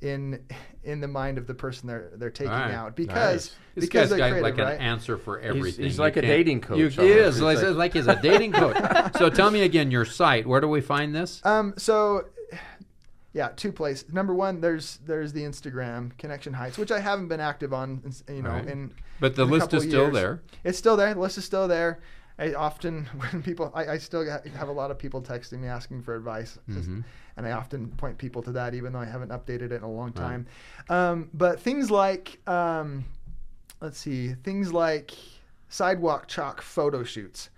[0.00, 0.40] in
[0.84, 2.72] in the mind of the person they're they're taking All right.
[2.72, 4.74] out because This because guy's they're got creative, like right?
[4.74, 5.84] an answer for everything.
[5.84, 8.20] he's You like a dating coach You, he is He's like, like- like he's a
[8.20, 8.76] dating coach.
[9.18, 10.46] so tell me again your site.
[10.46, 11.40] Where do we find this?
[11.44, 12.26] Um, so
[13.38, 14.12] yeah, two places.
[14.12, 18.42] Number one, there's there's the Instagram Connection Heights, which I haven't been active on, you
[18.42, 18.66] know, Right.
[18.66, 20.14] in But the in list is still years.
[20.14, 20.42] there.
[20.64, 21.14] It's still there.
[21.14, 22.00] The list is still there.
[22.40, 24.24] I often when people, I, I still
[24.56, 27.04] have a lot of people texting me asking for advice, just- Mhm.
[27.36, 29.90] and I often point people to that, even though I haven't updated it in a
[29.90, 30.16] long Right.
[30.16, 30.46] time.
[30.88, 33.04] Um, but things like, um,
[33.80, 35.12] let's see, things like
[35.68, 37.50] sidewalk chalk photo shoots,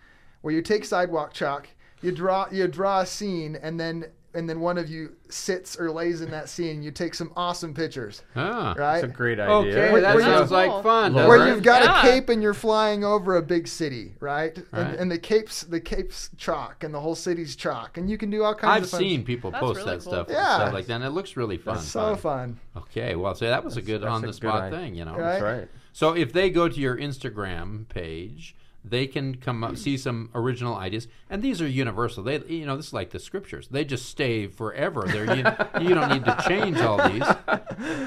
[0.43, 1.69] where you take sidewalk chalk,
[2.03, 5.91] you draw you draw a scene, and then and then one of you sits or
[5.91, 6.83] lays in that scene.
[6.83, 8.75] You take some awesome pictures, Ah.
[8.79, 9.01] right?
[9.01, 9.55] That's a great idea.
[9.55, 11.13] Okay, Where- that where you- sounds like fun.
[11.15, 11.29] Lauren?
[11.29, 11.99] where doesn't you've got Yeah.
[11.99, 14.57] a cape and you're flying over a big city, right?
[14.73, 14.87] Right.
[14.87, 18.31] And, and the cape's the cape's chalk and the whole city's chalk, and you can
[18.31, 18.77] do all kinds of things.
[18.77, 19.01] I've of fun.
[19.01, 20.13] seen people That's post really that cool.
[20.13, 20.55] stuff, Yeah.
[20.57, 21.79] stuff like that, and it looks really fun.
[21.79, 25.13] so fun, Okay, well, so that was a good on the spot thing, you know.
[25.13, 25.19] Right.
[25.23, 25.69] That's right.
[25.93, 30.75] So if they go to your Instagram page, they can come up see some original
[30.75, 32.25] ideas, and these are universal.
[32.25, 33.69] They, you know, this is like the scriptures.
[33.69, 35.03] They just stay forever.
[35.07, 35.45] They're you,
[35.89, 37.23] you don't need to change all these,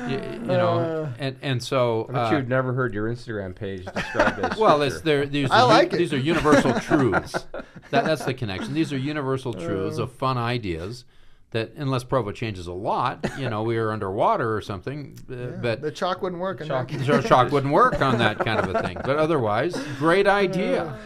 [0.09, 1.13] you, you know.
[1.19, 4.81] And and so I bet uh, you've never heard your Instagram page described as well,
[4.81, 5.25] it's there.
[5.25, 6.11] These I are, like it.
[6.11, 7.45] are universal truths.
[7.91, 8.73] That that's the connection.
[8.73, 11.05] These are universal truths of fun ideas
[11.53, 15.17] that unless Provo changes a lot, you know, we are underwater or something.
[15.29, 16.59] Uh, Yeah, but the chalk wouldn't work.
[16.63, 17.07] Chalk- that case.
[17.07, 18.97] so chalk wouldn't work on that kind of a thing.
[19.03, 20.99] But otherwise, great idea.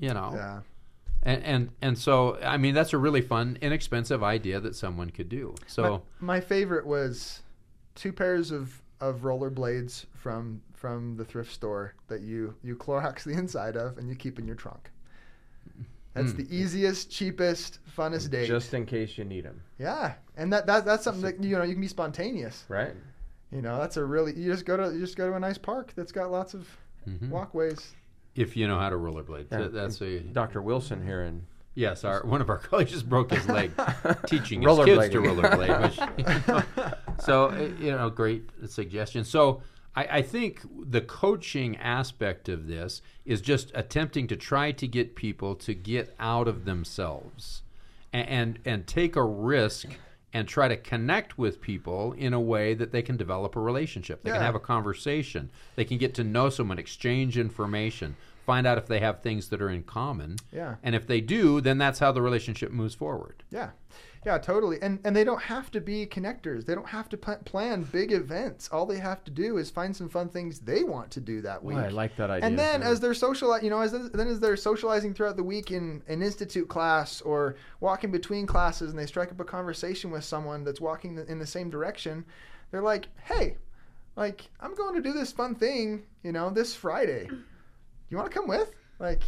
[0.00, 0.60] You know, Yeah.
[1.22, 5.28] and, and and so I mean that's a really fun, inexpensive idea that someone could
[5.28, 5.54] do.
[5.66, 7.40] So my, my favorite was
[7.94, 13.32] two pairs of of rollerblades from from the thrift store that you you Clorox the
[13.32, 14.90] inside of and you keep in your trunk.
[16.14, 16.36] That's Mm.
[16.48, 18.46] the easiest, cheapest, funnest date.
[18.46, 21.62] Just in case you need them, yeah, and that, that that's something that you know
[21.64, 22.64] you can be spontaneous.
[22.68, 22.94] right?
[23.50, 25.58] You know, that's a really you just go to you just go to a nice
[25.58, 26.68] park that's got lots of
[27.08, 27.28] mhm.
[27.30, 27.94] walkways.
[28.34, 29.58] if you know how to rollerblade, Yeah.
[29.58, 30.62] That- that's a Dr.
[30.62, 32.02] Wilson here in yes.
[32.04, 33.72] Our one of our colleagues just broke his leg
[34.26, 35.82] teaching his kids to rollerblade.
[35.82, 39.24] Which, you know, so uh, you know, great suggestion.
[39.24, 39.62] So
[39.94, 45.14] I, I think the coaching aspect of this is just attempting to try to get
[45.14, 47.62] people to get out of themselves
[48.12, 49.88] and and, and take a risk
[50.32, 54.22] and try to connect with people in a way that they can develop a relationship.
[54.22, 55.50] They can have a conversation.
[55.76, 59.60] They can get to know someone, exchange information, find out if they have things that
[59.60, 60.36] are in common.
[60.50, 60.76] Yeah.
[60.82, 63.42] And if they do, then that's how the relationship moves forward.
[63.50, 63.70] Yeah,
[64.24, 64.78] yeah, totally.
[64.80, 66.64] And and they don't have to be connectors.
[66.64, 68.68] They don't have to pl- plan big events.
[68.70, 71.60] All they have to do is find some fun things they want to do that
[71.62, 71.76] oh, week.
[71.76, 72.46] Boy, I like that idea.
[72.46, 72.88] and then yeah.
[72.88, 76.22] as they're social, you know, as then as they're socializing throughout the week in an
[76.22, 80.80] institute class or walking between classes, and they strike up a conversation with someone that's
[80.80, 82.24] walking in the same direction,
[82.70, 83.56] they're like, "Hey,
[84.14, 87.28] like I'm going to do this fun thing, you know, this Friday.
[88.08, 89.24] You want to come with?" Like,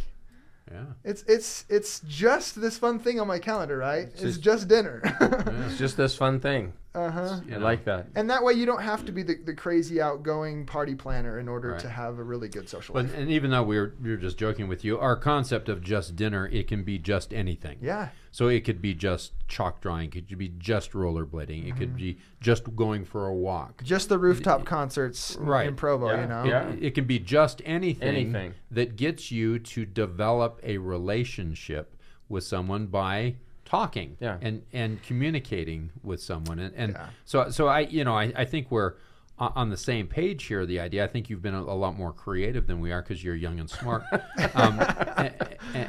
[0.71, 0.85] Yeah.
[1.03, 4.07] it's it's it's just this fun thing on my calendar, right?
[4.07, 5.01] It's, just- just dinner.
[5.67, 6.73] it's just this fun thing.
[6.95, 7.39] Uh huh.
[7.47, 8.07] You I like that.
[8.15, 11.47] And that way, you don't have to be the, the crazy outgoing party planner in
[11.49, 11.79] order Right.
[11.81, 13.15] to have a really good social But, life.
[13.17, 16.15] and even though we were, we were just joking with you, our concept of just
[16.15, 17.77] dinner, it can be just anything.
[17.81, 21.95] Yeah, So it could be just chalk drawing, it could be just rollerblading, it could
[21.97, 23.83] be just going for a walk.
[23.83, 25.67] just the rooftop concerts Right.
[25.67, 26.43] in Provo, Yeah, you know.
[26.45, 26.69] yeah.
[26.79, 28.53] It can be just anything, Anything.
[28.71, 31.95] that gets you to develop a relationship
[32.29, 34.37] with someone by talking Yeah.
[34.41, 37.07] and and communicating with someone and, and Yeah.
[37.25, 38.93] so so I you know I, I think we're
[39.37, 42.13] on the same page here the idea I think you've been a, a lot more
[42.13, 44.03] creative than we are because you're young and smart
[44.53, 44.79] um,
[45.17, 45.35] and,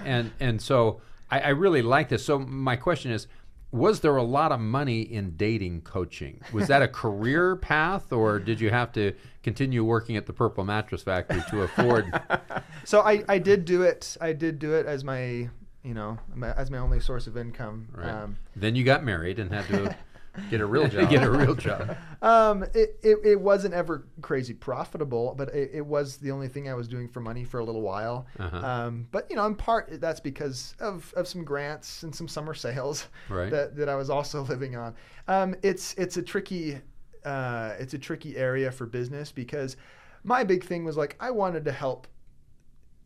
[0.04, 3.28] and and so I, I really like this so my question is
[3.72, 8.38] was there a lot of money in dating coaching was that a career path or
[8.38, 9.12] did you have to
[9.42, 12.06] continue working at the purple mattress factory to afford
[12.84, 14.16] So I, I did do it.
[14.20, 15.48] I did do it as my
[15.86, 17.88] you know as my only source of income.
[17.92, 18.08] Right.
[18.10, 19.96] Um, then you got married and had to
[20.50, 21.08] Get a real job.
[21.08, 21.96] get a real job.
[22.22, 26.68] um, it, it, it wasn't ever crazy profitable, but it, it was the only thing
[26.68, 28.26] I was doing for money for a little while.
[28.38, 28.56] Uh-huh.
[28.58, 32.54] Um, but you know, in part that's because of, of some grants and some summer
[32.54, 33.50] sales Right.
[33.50, 34.94] that, that I was also living on.
[35.28, 36.80] Um, it's it's a tricky
[37.24, 39.76] uh, it's a tricky area for business because
[40.22, 42.06] my big thing was like I wanted to help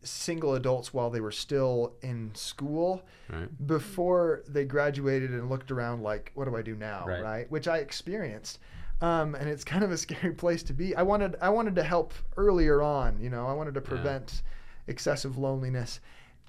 [0.03, 3.47] single adults while they were still in school Right.
[3.67, 7.21] before they graduated and looked around like what do i do now Right.
[7.21, 8.59] right, which i experienced
[9.01, 11.83] um, and it's kind of a scary place to be i wanted i wanted to
[11.83, 14.41] help earlier on you know i wanted to prevent
[14.87, 15.99] excessive loneliness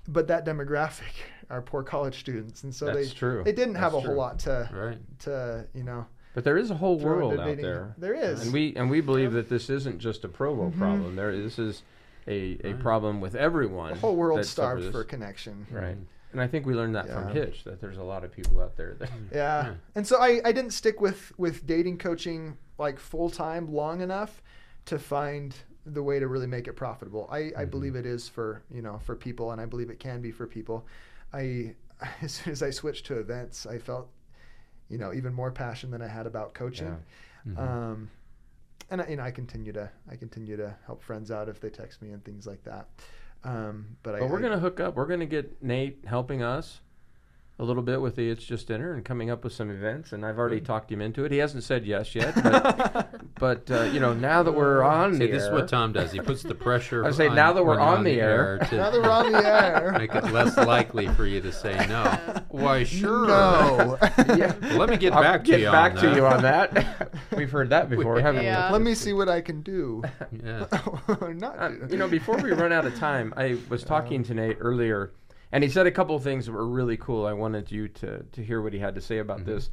[0.09, 1.13] but that demographic
[1.51, 3.43] are poor college students and so That's they true.
[3.45, 4.99] they didn't have That's a whole lot to Right.
[5.21, 7.95] to you know But there is a whole world out there.
[7.99, 10.79] there is And we and we believe that this isn't just a Provo Mhm.
[10.79, 11.15] problem.
[11.17, 11.83] There this is
[12.27, 12.81] a, a Right.
[12.81, 13.95] problem with everyone.
[13.95, 15.07] the whole world that starved for this.
[15.07, 15.97] connection Right.
[16.33, 18.75] And I think we learned that from Hitch that there's a lot of people out
[18.77, 19.65] there that Yeah.
[19.67, 19.75] Yeah.
[19.95, 24.43] And so I, I didn't stick with, with dating coaching like full time long enough
[24.87, 25.55] to find
[25.85, 27.29] the way to really make it profitable.
[27.31, 30.23] I, I believe it is for, you know, for people and I believe it can
[30.23, 30.87] be for people.
[31.35, 31.75] I
[32.23, 34.09] as soon as I switched to events, I felt,
[34.89, 36.97] you know, even more passion than I had about coaching.
[37.47, 37.59] Mhm.
[37.59, 38.11] Um,
[38.93, 41.71] and I, you know, I continue to I continue to help friends out if they
[41.71, 42.87] text me and things like that.
[43.43, 44.95] Um, but I, we're I- gonna hook up.
[44.95, 46.81] We're gonna get Nate helping us
[47.63, 50.13] a little bit with the It's Just Dinner and coming up with some events.
[50.13, 51.31] And I've already talked him into it.
[51.31, 55.21] He hasn't said yes yet, but, but uh, you know, now that we're on See,
[55.21, 56.11] the this is what Tom does.
[56.11, 57.05] He puts the pressure.
[57.07, 58.59] I say, on- now that we're when you're on the air.
[58.69, 59.93] to now that we're on the air.
[59.99, 62.43] make it less likely for you to say no.
[62.49, 63.29] Why, sure.
[63.29, 63.97] No.
[64.37, 64.55] Yeah.
[64.61, 65.71] Well, let me get I'll back get to you.
[65.71, 66.17] back on to that.
[66.17, 67.13] you on that.
[67.37, 68.69] We've heard that before, We- haven't Yeah.
[68.69, 68.73] we?
[68.73, 70.03] Let me see what I can do.
[70.33, 70.67] Yeah.
[71.21, 74.35] or not Uh, you know, before we run out of time, I was talking to
[74.35, 75.13] Nate earlier,
[75.53, 77.27] and he said a couple of things that were really cool.
[77.27, 79.51] I wanted you to to hear what he had to say about mm-hmm.
[79.51, 79.71] this.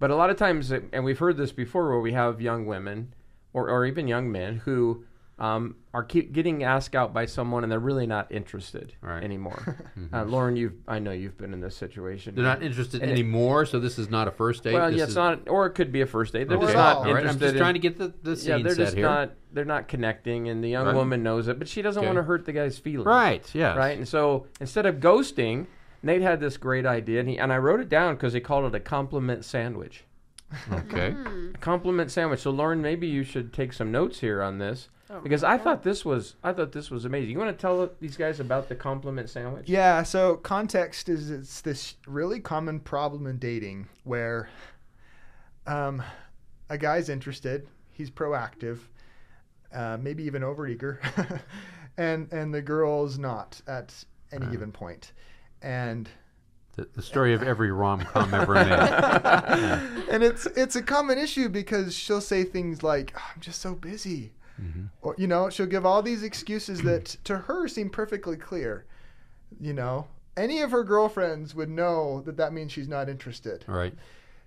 [0.00, 3.14] But a lot of times, and we've heard this before, where we have young women
[3.52, 5.04] or, or even young men who
[5.38, 9.22] um, are keep getting asked out by someone and they're really not interested Right.
[9.22, 9.76] anymore.
[10.12, 12.34] uh, Lauren, you've I know you've been in this situation.
[12.34, 14.74] They're not interested And it- anymore, so this is not a first date.
[14.74, 16.48] Well, this yeah, it's is- not, or it could be a first date.
[16.48, 16.66] They're Okay.
[16.66, 17.36] just not all All right, interested.
[17.36, 19.06] I'm just in- trying to get the, the scene yeah, they're set just here.
[19.06, 20.94] not they're not connecting, and the young Right.
[20.94, 22.06] woman knows it, but she doesn't Okay.
[22.08, 23.06] want to hurt the guy's feelings.
[23.06, 23.48] Right.
[23.54, 23.74] Yeah.
[23.76, 23.96] Right.
[23.96, 25.66] And so instead of ghosting,
[26.02, 28.66] Nate had this great idea, and he and I wrote it down because he called
[28.66, 30.04] it a compliment sandwich.
[30.72, 31.14] Okay.
[31.54, 32.40] A compliment sandwich.
[32.40, 35.64] So Lauren, maybe you should take some notes here on this Oh, because I okay.
[35.64, 37.30] thought this was I thought this was amazing.
[37.30, 39.68] You want to tell these guys about the compliment sandwich?
[39.68, 44.48] Yeah, so context is it's this really common problem in dating where
[45.66, 46.02] um,
[46.70, 48.78] a guy's interested, he's proactive,
[49.74, 50.98] uh, maybe even overeager,
[51.96, 53.94] and and the girl's not at
[54.32, 54.52] any Right.
[54.52, 55.12] given point.
[55.62, 56.08] And
[56.76, 58.70] The, the story of every rom com ever made.
[60.10, 63.74] and it's it's a common issue because she'll say things like "Oh, i'm just so
[63.74, 64.88] busy Mhm.
[65.02, 68.84] or you know she'll give all these excuses that to her seem perfectly clear
[69.60, 70.06] you know
[70.36, 73.94] any of her girlfriends would know that that means she's not interested Right.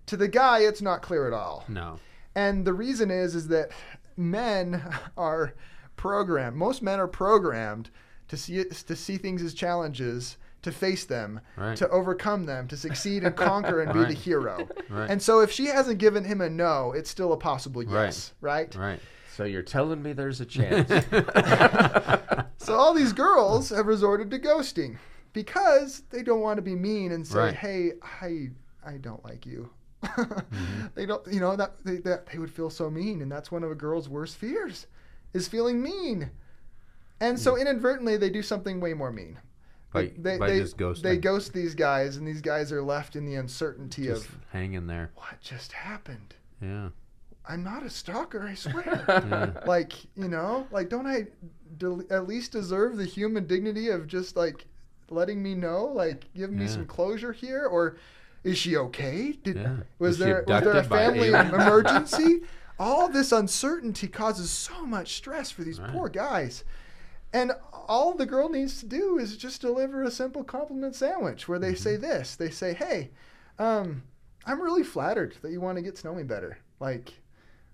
[0.07, 1.99] to the guy it's not clear at all No.
[2.35, 3.71] and the reason is is that
[4.17, 4.81] men
[5.17, 5.53] are
[5.95, 7.89] programmed most men are programmed
[8.27, 11.75] to see it, to see things as challenges to face them Right.
[11.77, 15.09] to overcome them to succeed and conquer and be the hero Right.
[15.09, 18.73] and so if she hasn't given him a no it's still a possible yes right,
[18.75, 18.99] right.
[19.41, 20.87] So you're telling me there's a chance?
[22.59, 24.97] so all these girls have resorted to ghosting
[25.33, 27.55] because they don't want to be mean and say Right.
[27.55, 28.49] hey i
[28.85, 29.71] i don't like you
[30.03, 30.85] Mm-hmm.
[30.93, 33.63] they don't you know that they, that they would feel so mean and that's one
[33.63, 34.85] of a girl's worst fears
[35.33, 36.29] is feeling mean
[37.19, 39.93] and so inadvertently they do something way more mean Mm.
[39.93, 41.01] By, they, by they, just ghosting.
[41.01, 44.85] they ghost these guys and these guys are left in the uncertainty just of hanging
[44.87, 45.09] there.
[45.15, 46.89] what just happened Yeah.
[47.51, 49.51] I'm not a stalker i swear Yeah.
[49.65, 51.27] like you know like don't i
[51.77, 54.65] del at least deserve the human dignity of just like
[55.09, 56.69] letting me know like give me Yeah.
[56.71, 57.97] some closure here or
[58.43, 59.75] is she okay did Yeah.
[59.99, 62.41] was Was she there was there a family emergency
[62.79, 65.91] all this uncertainty causes so much stress for these Right.
[65.91, 66.63] poor guys
[67.33, 67.51] and
[67.87, 71.75] all the girl needs to do is just deliver a simple compliment sandwich where they
[71.75, 72.01] say Mm-hmm.
[72.03, 73.09] this they say hey
[73.59, 74.03] um,
[74.45, 77.13] i'm really flattered that you want to get to know me better like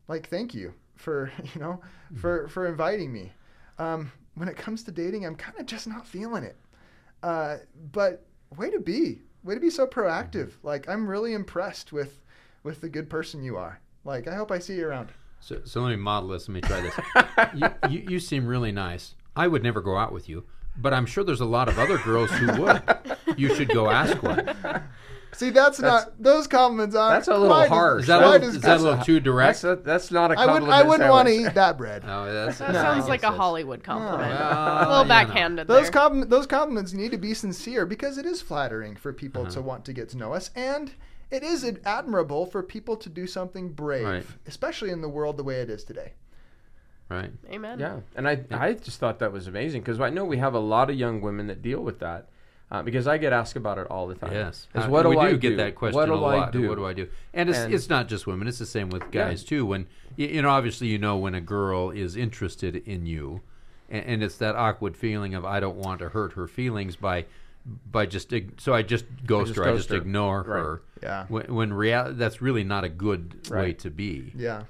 [0.07, 2.21] like thank you for you know Mm-hmm.
[2.21, 3.33] for for inviting me
[3.79, 6.55] um, when it comes to dating i'm kind of just not feeling it
[7.21, 7.57] uh,
[7.91, 8.25] but
[8.57, 10.67] way to be way to be so proactive Mm-hmm.
[10.67, 12.21] like i'm really impressed with
[12.63, 15.09] with the good person you are like i hope i see you around
[15.41, 16.47] So, so let me model this.
[16.49, 16.95] Let me try this.
[17.53, 19.13] you, you, you seem really nice.
[19.35, 20.45] I would never go out with you,
[20.77, 22.81] but I'm sure there's a lot of other girls who would.
[23.37, 24.49] You should go ask one.
[25.33, 28.01] see that's, That's- not those compliments aren't that's a little quite harsh.
[28.01, 29.61] Is that, a quite little, is that a little too direct?
[29.61, 30.65] That's, a, that's not a I compliment.
[30.67, 30.85] wouldn't.
[30.85, 32.03] I wouldn't want to eat that bread.
[32.05, 34.29] No, that's, That no, sounds like a Hollywood compliment.
[34.29, 35.07] Well, a little you know.
[35.07, 39.43] backhanded Those com- those compliments need to be sincere because it is flattering for people
[39.43, 39.51] Uh-huh.
[39.51, 40.91] to want to get to know us, and
[41.29, 44.25] it is admirable for people to do something brave, Right.
[44.47, 46.13] especially in the world the way it is today.
[47.09, 47.31] Right.
[47.49, 47.79] Amen.
[47.79, 50.59] Yeah, and I I just thought that was amazing because I know we have a
[50.59, 52.27] lot of young women that deal with that.
[52.69, 54.33] Uh, because I get asked about it all the time.
[54.33, 54.67] Yes.
[54.75, 55.49] Is Uh, what do we I do do?
[55.49, 56.51] get that question What do a I lot.
[56.51, 56.67] do?
[56.67, 57.07] What do I do?
[57.33, 58.45] And it's And- it's not just women.
[58.47, 59.29] It's the same with Yeah.
[59.29, 59.65] guys too.
[59.65, 59.87] When
[60.17, 63.39] you, you know, obviously, you know when a girl is interested in you,
[63.89, 67.25] and, and it's that awkward feeling of I don't want to hurt her feelings by
[67.89, 69.71] by just so I just ghost just her.
[69.71, 69.95] I just her.
[69.97, 70.59] ignore Right.
[70.59, 70.81] her.
[71.03, 71.25] Yeah.
[71.29, 74.33] When, when real that's really not a good way to be.
[74.35, 74.63] Yeah.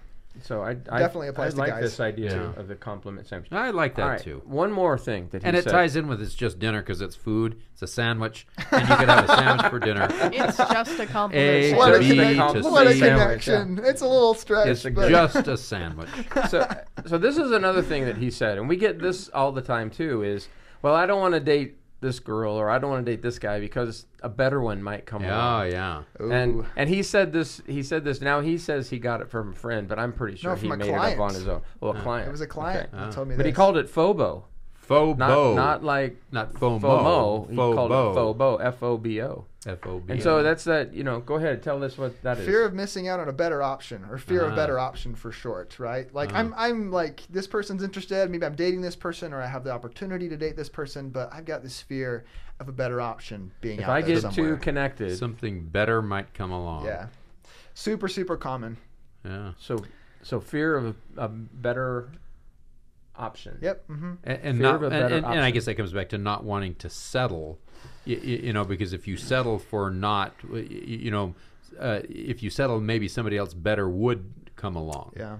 [0.44, 2.54] So I, I Definitely applies I to like guys, this idea too.
[2.60, 3.52] of the compliment sandwich.
[3.52, 4.42] I like that All right, too.
[4.46, 5.72] One more thing that he And it said.
[5.72, 7.62] ties in with it's just dinner because it's food.
[7.74, 10.08] It's a sandwich, and you could have a sandwich for dinner.
[10.34, 11.72] It's just a A compliment.
[11.72, 13.00] to What a, B connect- to what a C.
[13.00, 13.80] connection!
[13.84, 16.10] It's a little stretch, It's but just a sandwich.
[16.50, 16.68] so,
[17.06, 19.90] so this is another thing that he said, and we get this all the time
[19.90, 20.24] too.
[20.24, 20.48] Is
[20.82, 23.40] well, I don't want to date this girl, or I don't want to date this
[23.40, 25.72] guy because a better one might come Oh along.
[25.72, 26.04] yeah.
[26.20, 26.66] And Ooh.
[26.76, 27.62] and he said this.
[27.66, 28.22] He said this.
[28.22, 30.68] Now he says he got it from a friend, but I'm pretty sure No, he
[30.70, 31.62] from a made it up on his own.
[31.80, 32.28] Well, a client.
[32.28, 32.98] it was a client Okay.
[32.98, 33.12] that Ah.
[33.12, 34.44] told me But he called it FOBO,
[34.76, 36.80] Faux not not like not FOMO.
[36.82, 37.50] FOMO.
[37.50, 39.46] He called it FOBO, F O B O.
[39.68, 40.14] F-O-B.
[40.14, 40.94] And so that's that.
[40.94, 42.46] You know, go ahead, tell us what that is.
[42.46, 44.50] fear of missing out on a better option or fear Ah.
[44.50, 46.38] of better option for short right like Ah.
[46.40, 49.72] i'm i'm like this person's interested maybe i'm dating this person or i have the
[49.72, 52.24] opportunity to date this person but i've got this fear
[52.60, 53.98] of a better option being out there.
[54.00, 54.56] if I get somewhere.
[54.56, 56.86] too connected, something better might come along.
[56.86, 57.08] yeah
[57.74, 58.78] super super common
[59.26, 59.52] Yeah.
[59.60, 59.84] so
[60.24, 60.86] so fear of
[61.18, 62.10] a, a better
[63.18, 63.58] option.
[63.62, 66.10] yep hmm And, and not, of and, better and, and I guess that comes back
[66.10, 67.60] to not wanting to settle.
[68.06, 71.36] You, you know, because if you settle for not, y- y- you know,
[71.80, 75.14] uh, if you settle, maybe somebody else better would come along.
[75.18, 75.38] yeah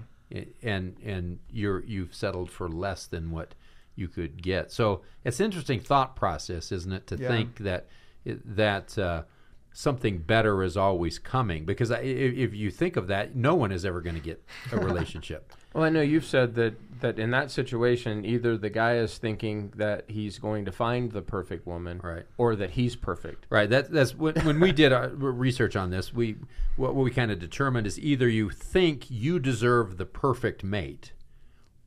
[0.62, 3.54] and and you're you've settled for less than what
[3.96, 4.70] you could get.
[4.70, 7.28] So it's an interesting thought process, isn't it, to Yeah.
[7.28, 7.86] think that
[8.24, 9.22] that uh,
[9.72, 11.64] something better is always coming?
[11.64, 14.76] Because if, if you think of that, no one is ever going to get a
[14.90, 15.52] relationship.
[15.74, 19.72] Well, I know you've said that that in that situation, either the guy is thinking
[19.76, 22.24] that he's going to find the perfect woman, Right.
[22.36, 23.46] or that he's perfect.
[23.50, 23.70] Right.
[23.70, 26.12] That, that's when, when we did our research on this.
[26.12, 26.36] We
[26.76, 31.12] what we kind of determined is either you think you deserve the perfect mate,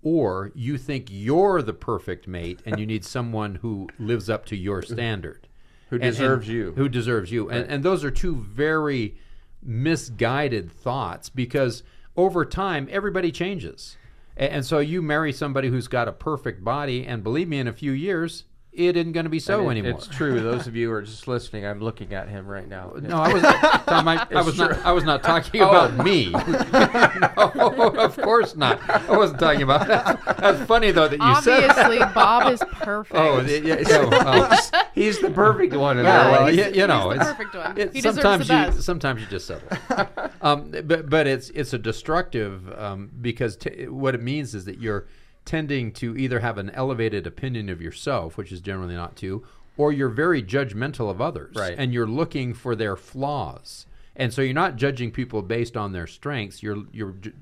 [0.02, 4.56] or you think you're the perfect mate and you need someone who lives up to
[4.56, 5.48] your standard,
[5.90, 6.72] Who And- and deserves you.
[6.78, 7.50] Who deserves you?
[7.50, 9.18] And and those are two very
[9.62, 11.84] misguided thoughts because
[12.16, 13.98] over time everybody changes.
[14.38, 17.74] And so you marry somebody who's got a perfect body, and believe me, in a
[17.74, 19.98] few years, it isn't going to be so And it- anymore.
[20.00, 20.40] It's true.
[20.40, 22.94] Those of you who are just listening, I'm looking at him right now.
[23.02, 24.86] No, I was Tom, I, I was not.
[24.86, 26.30] I was not talking about me.
[26.32, 28.80] no, of course not.
[28.90, 30.38] I wasn't talking about that.
[30.38, 31.70] That's funny though that you said.
[31.70, 33.16] Obviously, Bob is perfect.
[33.20, 34.60] Oh, yeah, so, oh.
[34.94, 37.56] He's the perfect one in Yeah, well, he's- you, you know, he's the it's- perfect
[37.56, 37.78] one.
[37.78, 38.82] it- He deserves the sometimes you best.
[38.84, 40.18] sometimes you just settle.
[40.42, 44.80] um, but but it's it's a destructive um, because t- what it means is that
[44.80, 45.08] you're
[45.46, 49.44] tending to either have an elevated opinion of yourself, which is generally not to,
[49.78, 51.76] or you're very judgmental of others, Right.
[51.78, 53.86] and you're looking for their flaws.
[54.16, 56.62] And so you're not judging people based on their strengths.
[56.62, 57.34] You're you're ju-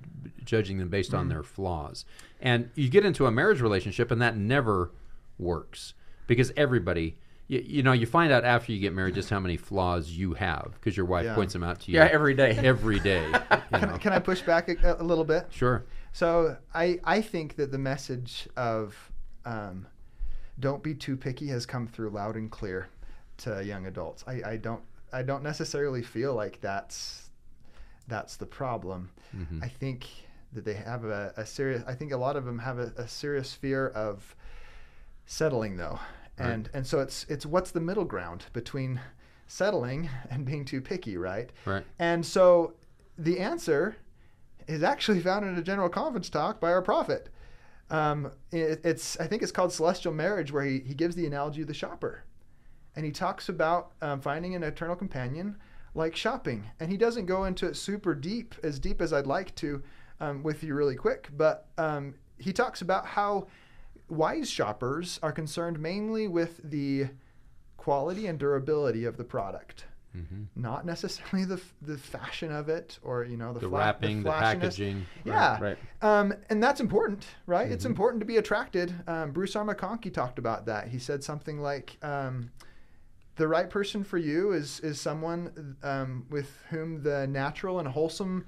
[0.46, 1.30] judging them based on mm.
[1.30, 2.06] their flaws.
[2.40, 4.92] And you get into a marriage relationship, and that never
[5.38, 5.94] works
[6.28, 7.18] because everybody.
[7.48, 10.36] You, you know, you find out after you get married just how many flaws you
[10.36, 11.34] have because your wife Yeah.
[11.34, 11.98] points them out to you.
[11.98, 12.52] Yeah, every day.
[12.64, 13.26] every day.
[13.74, 13.98] You know.
[14.00, 15.46] Can I push back a, a little bit?
[15.50, 15.84] Sure.
[16.14, 19.12] So I I think that the message of
[19.46, 19.88] um,
[20.60, 22.88] don't be too picky has come through loud and clear
[23.38, 24.24] to young adults.
[24.28, 24.82] I, I don't
[25.14, 27.30] I don't necessarily feel like that's
[28.08, 29.12] that's the problem.
[29.36, 29.64] Mhm.
[29.64, 30.08] I think
[30.54, 31.84] that they have a, a serious.
[31.88, 34.36] I think a lot of them have a, a serious fear of
[35.26, 36.00] settling though,
[36.40, 36.50] Right.
[36.50, 39.00] and and so it's it's what's the middle ground between
[39.48, 41.52] settling and being too picky, right?
[41.66, 41.86] Right.
[42.00, 42.74] And so
[43.18, 43.96] the answer
[44.70, 47.30] is actually found in a general conference talk by our prophet.
[47.90, 51.62] Um, it, it's I think it's called celestial marriage, where he, he gives the analogy
[51.62, 52.24] of the shopper,
[52.96, 55.58] and he talks about um, finding an eternal companion
[55.96, 59.56] like shopping, and he doesn't go into it super deep, as deep as I'd like
[59.56, 59.82] to,
[60.20, 63.48] um, with you really quick, but um, he talks about how
[64.08, 67.08] wise shoppers are concerned mainly with the
[67.78, 73.24] quality and durability of the product hmm not necessarily the the fashion of it or
[73.24, 74.76] you know the, The fla- wrapping, the, flashiness.
[74.76, 75.06] packaging.
[75.24, 75.78] Yeah, Right.
[76.02, 77.72] Um, and that's important, right?
[77.72, 77.90] It's Mhm.
[77.92, 78.94] important to be attracted.
[79.08, 79.64] Um, Bruce R.
[79.64, 80.88] McConkie talked about that.
[80.88, 82.52] He said something like, um,
[83.36, 88.46] "The right person for you is is someone um, with whom the natural and wholesome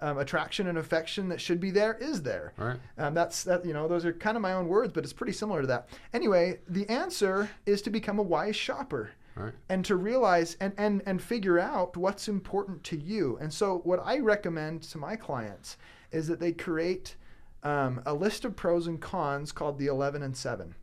[0.00, 2.78] um, attraction and affection that should be there is there." Right.
[2.98, 3.64] Um, that's that.
[3.64, 5.88] You know, those are kind of my own words, but it's pretty similar to that.
[6.12, 9.52] Anyway, the answer is to become a wise shopper right.
[9.68, 13.36] and to realize and, and and figure out what's important to you.
[13.40, 15.76] And so, what I recommend to my clients
[16.12, 17.16] is that they create
[17.62, 20.74] um, a list of pros and cons called the 11 and 7.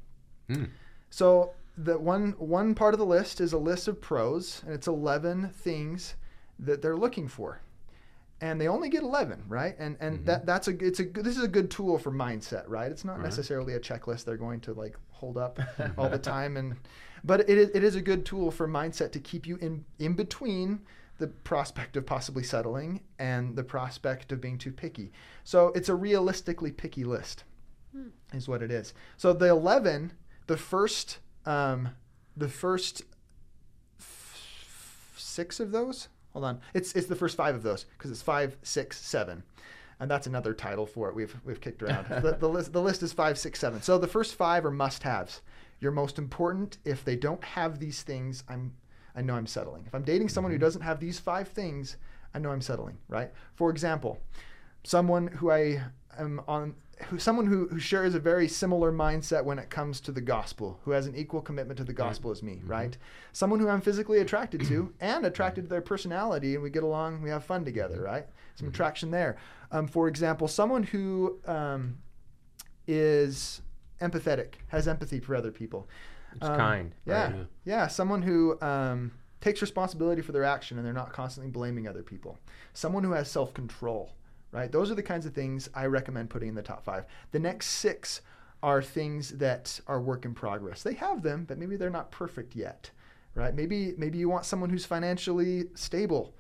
[0.47, 0.64] Hmm.
[1.10, 4.88] So the one one part of the list is a list of pros, and it's
[4.88, 6.16] 11 things
[6.60, 7.62] that they're looking for.
[8.41, 9.76] And they only get 11, right?
[9.78, 10.26] And and Mhm.
[10.26, 12.91] that that's a it's a good- this is a good tool for mindset, right?
[12.91, 13.26] It's not Right.
[13.26, 15.60] necessarily a checklist they're going to like hold up
[15.97, 16.76] all the time and
[17.24, 20.14] but it is, it is a good tool for mindset to keep you in in
[20.14, 20.82] between
[21.18, 25.12] the prospect of possibly settling and the prospect of being too picky.
[25.44, 27.44] So it's a realistically picky list,
[28.34, 28.94] is what it is.
[29.18, 30.14] So the eleven,
[30.48, 31.90] the first, um,
[32.36, 33.04] the first
[34.00, 36.08] f- six of those.
[36.34, 39.44] Hold on, it's it's the first five of those because it's five, six, seven,
[40.00, 41.16] and that's another title for it.
[41.16, 42.08] We've we've kicked around.
[42.24, 43.82] the, the list the list is five, six, seven.
[43.82, 45.42] So the first five are must-haves.
[45.82, 46.78] You're most important.
[46.86, 48.74] If they don't have these things, I'm
[49.16, 49.84] I know I'm settling.
[49.86, 51.98] If I'm dating someone who doesn't have these five things,
[52.34, 53.32] I know I'm settling, right?
[53.56, 54.20] For example,
[54.84, 55.82] someone who I
[56.18, 56.76] am on
[57.10, 60.80] who someone who, who shares a very similar mindset when it comes to the gospel,
[60.84, 62.96] who has an equal commitment to the gospel as me, right?
[63.32, 67.22] Someone who I'm physically attracted to and attracted to their personality, and we get along,
[67.22, 68.28] we have fun together, right?
[68.56, 69.38] Some attraction there.
[69.72, 71.98] Um, for example, someone who um,
[72.88, 73.62] is
[74.02, 75.88] empathetic, has empathy for other people.
[76.36, 76.95] It's Um, kind.
[77.06, 77.47] Yeah, right?
[77.66, 77.88] yeah.
[77.88, 82.38] Someone who um, takes responsibility for their action and they're not constantly blaming other people.
[82.74, 84.12] Someone who has self control,
[84.52, 84.72] right?
[84.72, 87.06] Those are the kinds of things I recommend putting in the top five.
[87.32, 88.22] The next six
[88.64, 90.84] are things that are work in progress.
[90.84, 92.91] They have them, but maybe they're not perfect yet,
[93.36, 93.54] right?
[93.56, 96.34] Maybe maybe you want someone who's financially stable.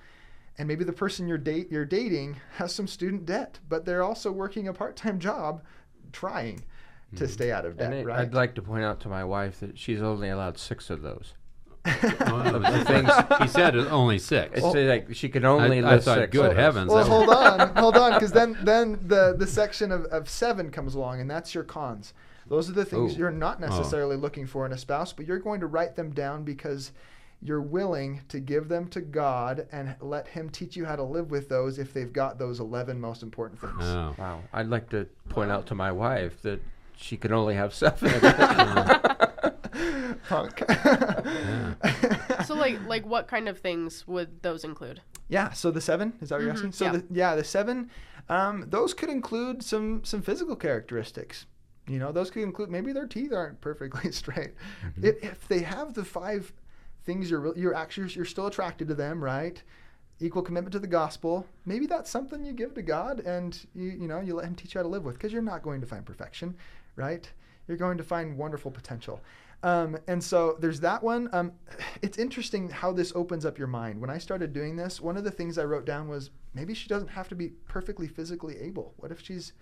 [0.57, 4.31] and maybe the person you're date you're dating has some student debt, but they're also
[4.31, 5.63] working a part-time job,
[6.11, 6.61] trying
[7.15, 7.31] to hmm.
[7.31, 7.93] stay out of debt.
[7.93, 8.19] It- right?
[8.19, 11.33] I'd like to point out to my wife that she's only allowed six of those.
[11.83, 13.09] Well, the things
[13.41, 14.51] he said is only six.
[14.53, 16.31] It's like she can I, only I list thought, six.
[16.31, 16.91] good of heavens.
[16.91, 20.93] well, hold on, hold on, because then then the the section of, of seven comes
[20.93, 22.13] along, and that's your cons.
[22.47, 23.19] Those are the things Ooh.
[23.19, 23.67] you're not oh.
[23.67, 26.91] necessarily looking for in a spouse, but you're going to write them down because
[27.41, 31.31] you're willing to give them to God and let Him teach you how to live
[31.31, 33.73] with those if they've got those 11 most important things.
[33.79, 34.13] Oh.
[34.17, 34.41] Wow.
[34.53, 36.61] I'd like to point out to my wife that
[37.01, 38.09] she can only have seven.
[40.29, 40.63] Punk.
[42.45, 45.01] So like like what kind of things would those include?
[45.27, 45.51] Yeah.
[45.51, 46.71] So the seven is that what you're Mhm, asking?
[46.73, 46.91] So yeah.
[46.93, 47.89] the, yeah, the seven,
[48.29, 51.45] um, those could include some some physical characteristics.
[51.87, 54.51] You know, those could include maybe their teeth aren't perfectly straight.
[55.01, 56.53] If, if they have the five
[57.03, 59.61] things you're you're actually you're still attracted to them, right?
[60.19, 61.47] Equal commitment to the gospel.
[61.65, 64.75] Maybe that's something you give to God, and you you know you let Him teach
[64.75, 66.55] you how to live with, because you're not going to find perfection,
[66.95, 67.29] right?
[67.67, 69.21] You're going to find wonderful potential.
[69.63, 71.29] Um, and so there's that one.
[71.33, 71.51] Um,
[72.01, 73.99] it's interesting how this opens up your mind.
[74.01, 76.87] When I started doing this, one of the things I wrote down was maybe she
[76.87, 78.93] doesn't have to be perfectly physically able.
[78.97, 79.53] What if she's,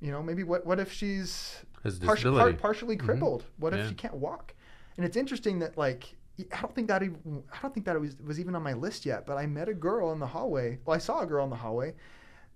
[0.00, 3.44] you know, maybe what what if she's Has par- par- partially crippled?
[3.58, 3.88] What if Yeah.
[3.88, 4.54] she can't walk?
[4.96, 6.14] And it's interesting that like
[6.52, 9.06] I don't think that even I don't think that was was even on my list
[9.06, 9.26] yet.
[9.26, 10.78] But I met a girl in the hallway.
[10.84, 11.94] Well, I saw a girl in the hallway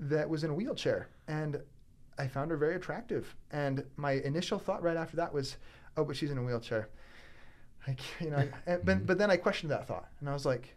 [0.00, 1.60] that was in a wheelchair, and
[2.18, 3.34] I found her very attractive.
[3.50, 5.56] And my initial thought right after that was,
[5.96, 6.88] oh, but she's in a wheelchair.
[7.86, 10.74] Like you know, and, but, but then I questioned that thought, and I was like,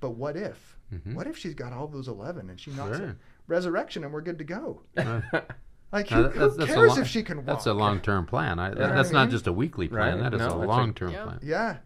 [0.00, 0.76] but what if?
[0.94, 1.14] Mhm.
[1.14, 3.08] What if she's got all those eleven and she knocks Sure.
[3.10, 3.16] it
[3.48, 4.82] resurrection and we're good to go?
[5.92, 7.46] Like now who, that- who a cares long- if she can walk?
[7.46, 8.58] That's a long-term plan.
[8.58, 10.14] I, know that's what I not just a weekly plan.
[10.20, 10.22] Right.
[10.30, 11.22] That is No, a a- long-term Yeah.
[11.24, 11.38] plan.
[11.42, 11.76] Yeah.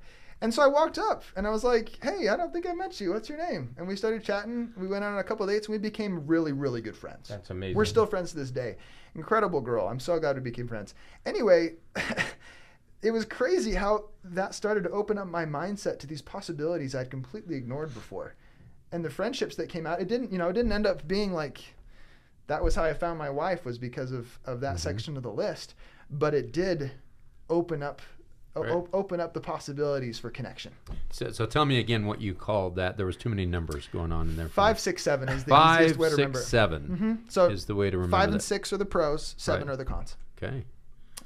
[0.43, 2.99] And so I walked up and I was like, hey, I don't think I met
[3.01, 3.13] you.
[3.13, 3.75] What's your name?
[3.77, 4.73] And we started chatting.
[4.77, 7.29] We went on a couple dates and we became really, really good friends.
[7.29, 7.77] That's amazing.
[7.77, 8.77] We're still friends to this day.
[9.15, 9.87] Incredible girl.
[9.87, 10.95] I'm so glad we became friends.
[11.27, 11.75] Anyway,
[13.03, 17.11] it was crazy how that started to open up my mindset to these possibilities I'd
[17.11, 18.35] completely ignored before.
[18.93, 21.33] And the friendships that came out, it didn't, you know, it didn't end up being
[21.33, 21.61] like
[22.47, 24.79] that was how I found my wife was because of, of that mm-hmm.
[24.79, 25.75] section of the list.
[26.11, 26.93] But it did
[27.49, 28.01] open up
[28.63, 28.73] Right.
[28.73, 30.73] o- open up the possibilities for connection.
[31.11, 32.97] So, so tell me again what you called that.
[32.97, 34.49] There was too many numbers going on in there.
[34.49, 34.81] for Five, me.
[34.81, 36.39] six, seven is the Five, easiest way to six, remember.
[36.41, 38.35] seven hmm So is the way to remember five that.
[38.35, 39.75] and six are the pros, seven Right.
[39.75, 40.17] are the cons.
[40.43, 40.65] Okay.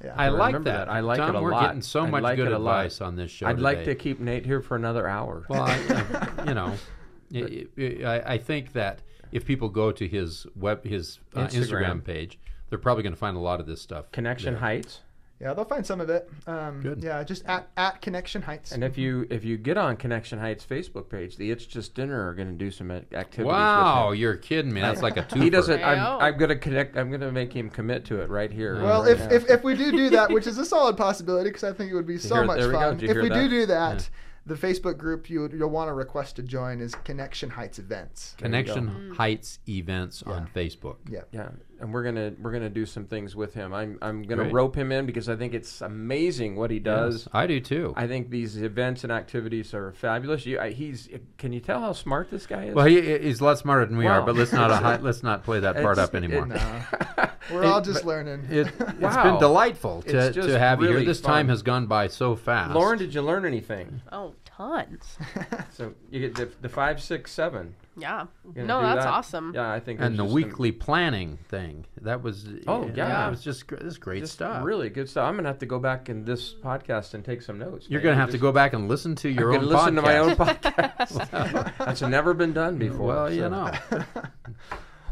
[0.05, 0.15] Yeah.
[0.17, 0.65] I I like that.
[0.65, 0.89] that.
[0.89, 1.63] I like it Tom, a we're lot.
[1.67, 2.85] getting so I much like good it a lot.
[2.85, 5.45] advice on this show I'd like to keep Nate here for another hour.
[5.49, 6.75] Well, I, I- you know,
[7.35, 11.63] I, I I think that if people go to his web, his uh, Instagram.
[12.01, 12.05] Instagram.
[12.05, 14.11] page, they're probably going to find a lot of this stuff.
[14.13, 14.61] Connection there.
[14.61, 15.01] Heights.
[15.41, 16.31] Yeah, they'll find some of it.
[16.47, 17.03] Um, Good.
[17.03, 18.73] Yeah, just at, at Connection Heights.
[18.73, 22.29] And if you if you get on Connection Heights Facebook page, the It's Just Dinner
[22.29, 23.47] are going to do some ac- activities.
[23.47, 24.81] Wow, with you're kidding me.
[24.81, 25.41] That's like a two.
[25.45, 25.83] He doesn't.
[25.83, 26.21] I'm.
[26.21, 26.97] I'm going to connect.
[26.97, 28.81] I'm going to make him commit to it right here.
[28.81, 29.33] well, right if, now.
[29.33, 31.95] if, if we do do that, which is a solid possibility because I think it
[31.95, 33.01] would be so hear- much there we fun.
[33.03, 33.49] If we do that?
[33.49, 34.09] do that,
[34.47, 38.35] the Facebook group you, you'll want to request to join is Connection Heights Events.
[38.39, 40.97] Connection Heights events on Facebook.
[41.09, 41.23] Yeah.
[41.33, 41.49] Yeah,
[41.81, 43.73] and we're gonna we're gonna do some things with him.
[43.75, 44.53] I'm I'm gonna Great.
[44.55, 47.23] rope him in because I think it's amazing what he does.
[47.25, 47.93] Yes, I do too.
[47.97, 50.47] I think these events and activities are fabulous.
[50.47, 51.09] You, I, he's
[51.39, 52.75] can you tell how smart this guy is?
[52.75, 55.45] well, he, he's a lot smarter than we are, but let's not uh, let's not
[55.45, 56.47] play that part It's- up anymore.
[56.51, 56.61] it-
[57.19, 57.31] No.
[57.53, 58.47] We're all just learning.
[58.51, 59.23] It, has Wow.
[59.33, 61.05] been delightful to, to have you here.
[61.05, 62.73] This time has gone by so fast.
[62.73, 64.01] Lauren, did you learn anything?
[64.11, 65.19] Oh, tons.
[65.71, 67.75] So you get the, the five, six, seven.
[67.97, 68.27] Yeah.
[68.57, 69.13] No, that's that?
[69.13, 69.53] awesome.
[69.55, 70.01] Yeah, I think.
[70.01, 73.27] and the just am- weekly planning thing that was Oh, yeah.
[73.27, 74.65] it was just gr- this great just stuff.
[74.65, 75.29] Really good stuff.
[75.29, 77.87] I'm gonna have to go back in this podcast and take some notes.
[77.89, 78.13] You're man.
[78.13, 80.19] gonna have to go back and listen to your I'm own gonna listen to my
[80.19, 80.95] own podcast.
[81.29, 81.73] podcast.
[81.79, 83.07] That's never been done before.
[83.07, 83.71] well, you know.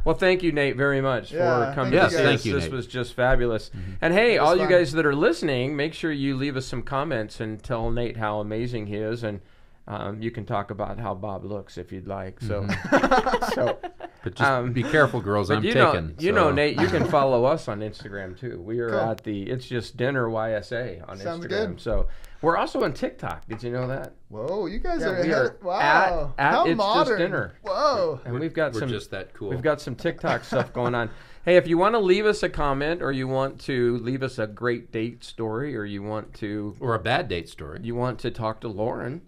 [0.05, 1.93] Well, thank you, Nate, very much Yeah, for coming.
[1.93, 2.21] thank to Yes, this.
[2.23, 2.73] thank you, This Nate.
[2.73, 3.71] was just fabulous.
[3.71, 3.91] Mm-hmm.
[4.01, 6.67] And hey, It was all you guys that are listening, make sure you leave us
[6.67, 9.41] some comments and tell Nate how amazing he is, and
[9.89, 12.41] um, you can talk about how Bob looks if you'd like.
[12.41, 12.67] So,
[13.55, 13.79] so
[14.23, 15.51] But just Um, be careful, girls.
[15.51, 16.09] I'm you taken.
[16.09, 18.61] know, you know, Nate, you can follow us on Instagram too.
[18.61, 19.01] We are Cool.
[19.01, 21.49] at the It's Just Dinner YSA on Sounds Instagram.
[21.49, 21.81] good.
[21.81, 22.07] So
[22.41, 23.47] we're also on TikTok.
[23.49, 24.15] Did you know that?
[24.29, 26.35] Whoa, you guys Yeah, are we are wow.
[26.39, 27.19] at- at How It's Just modern.
[27.19, 27.55] Dinner.
[27.63, 28.21] Whoa.
[28.25, 29.51] And we've got We're some just that cool.
[29.51, 31.11] We've got some TikTok stuff going on.
[31.45, 34.39] Hey, if you want to leave us a comment or you want to leave us
[34.39, 37.81] a great date story or you want to or a bad date story.
[37.83, 39.23] you want to talk to Lauren,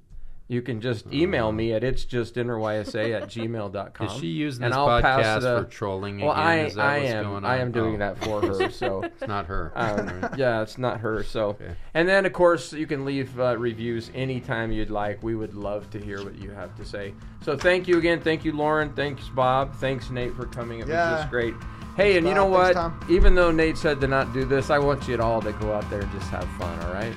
[0.54, 4.06] you can just email me at it's just dinnerYSA at gmail.com.
[4.06, 6.42] Is she using and this I'll pass podcast the- for trolling Well, again?
[6.46, 7.24] I, Is that I what's am.
[7.24, 7.98] going I am doing Oh.
[7.98, 8.70] that for her.
[8.70, 9.02] So.
[9.02, 9.72] It's not her.
[9.74, 10.38] Um, Alright.
[10.38, 11.22] yeah, it's not her.
[11.24, 11.74] So, Okay.
[11.92, 15.22] and then of course you can leave uh, reviews anytime you'd like.
[15.22, 17.12] We would love to hear what you have to say.
[17.42, 18.20] So thank you again.
[18.20, 18.92] Thank you, Lauren.
[18.94, 19.74] Thanks, Bob.
[19.76, 20.78] Thanks, Nate, for coming.
[20.80, 21.54] It was just great.
[21.96, 22.72] Hey, and you know Thanks, what?
[22.74, 23.06] Tom.
[23.10, 25.88] Even though Nate said to not do this, I want you all to go out
[25.90, 26.78] there and just have fun.
[26.86, 27.14] All right.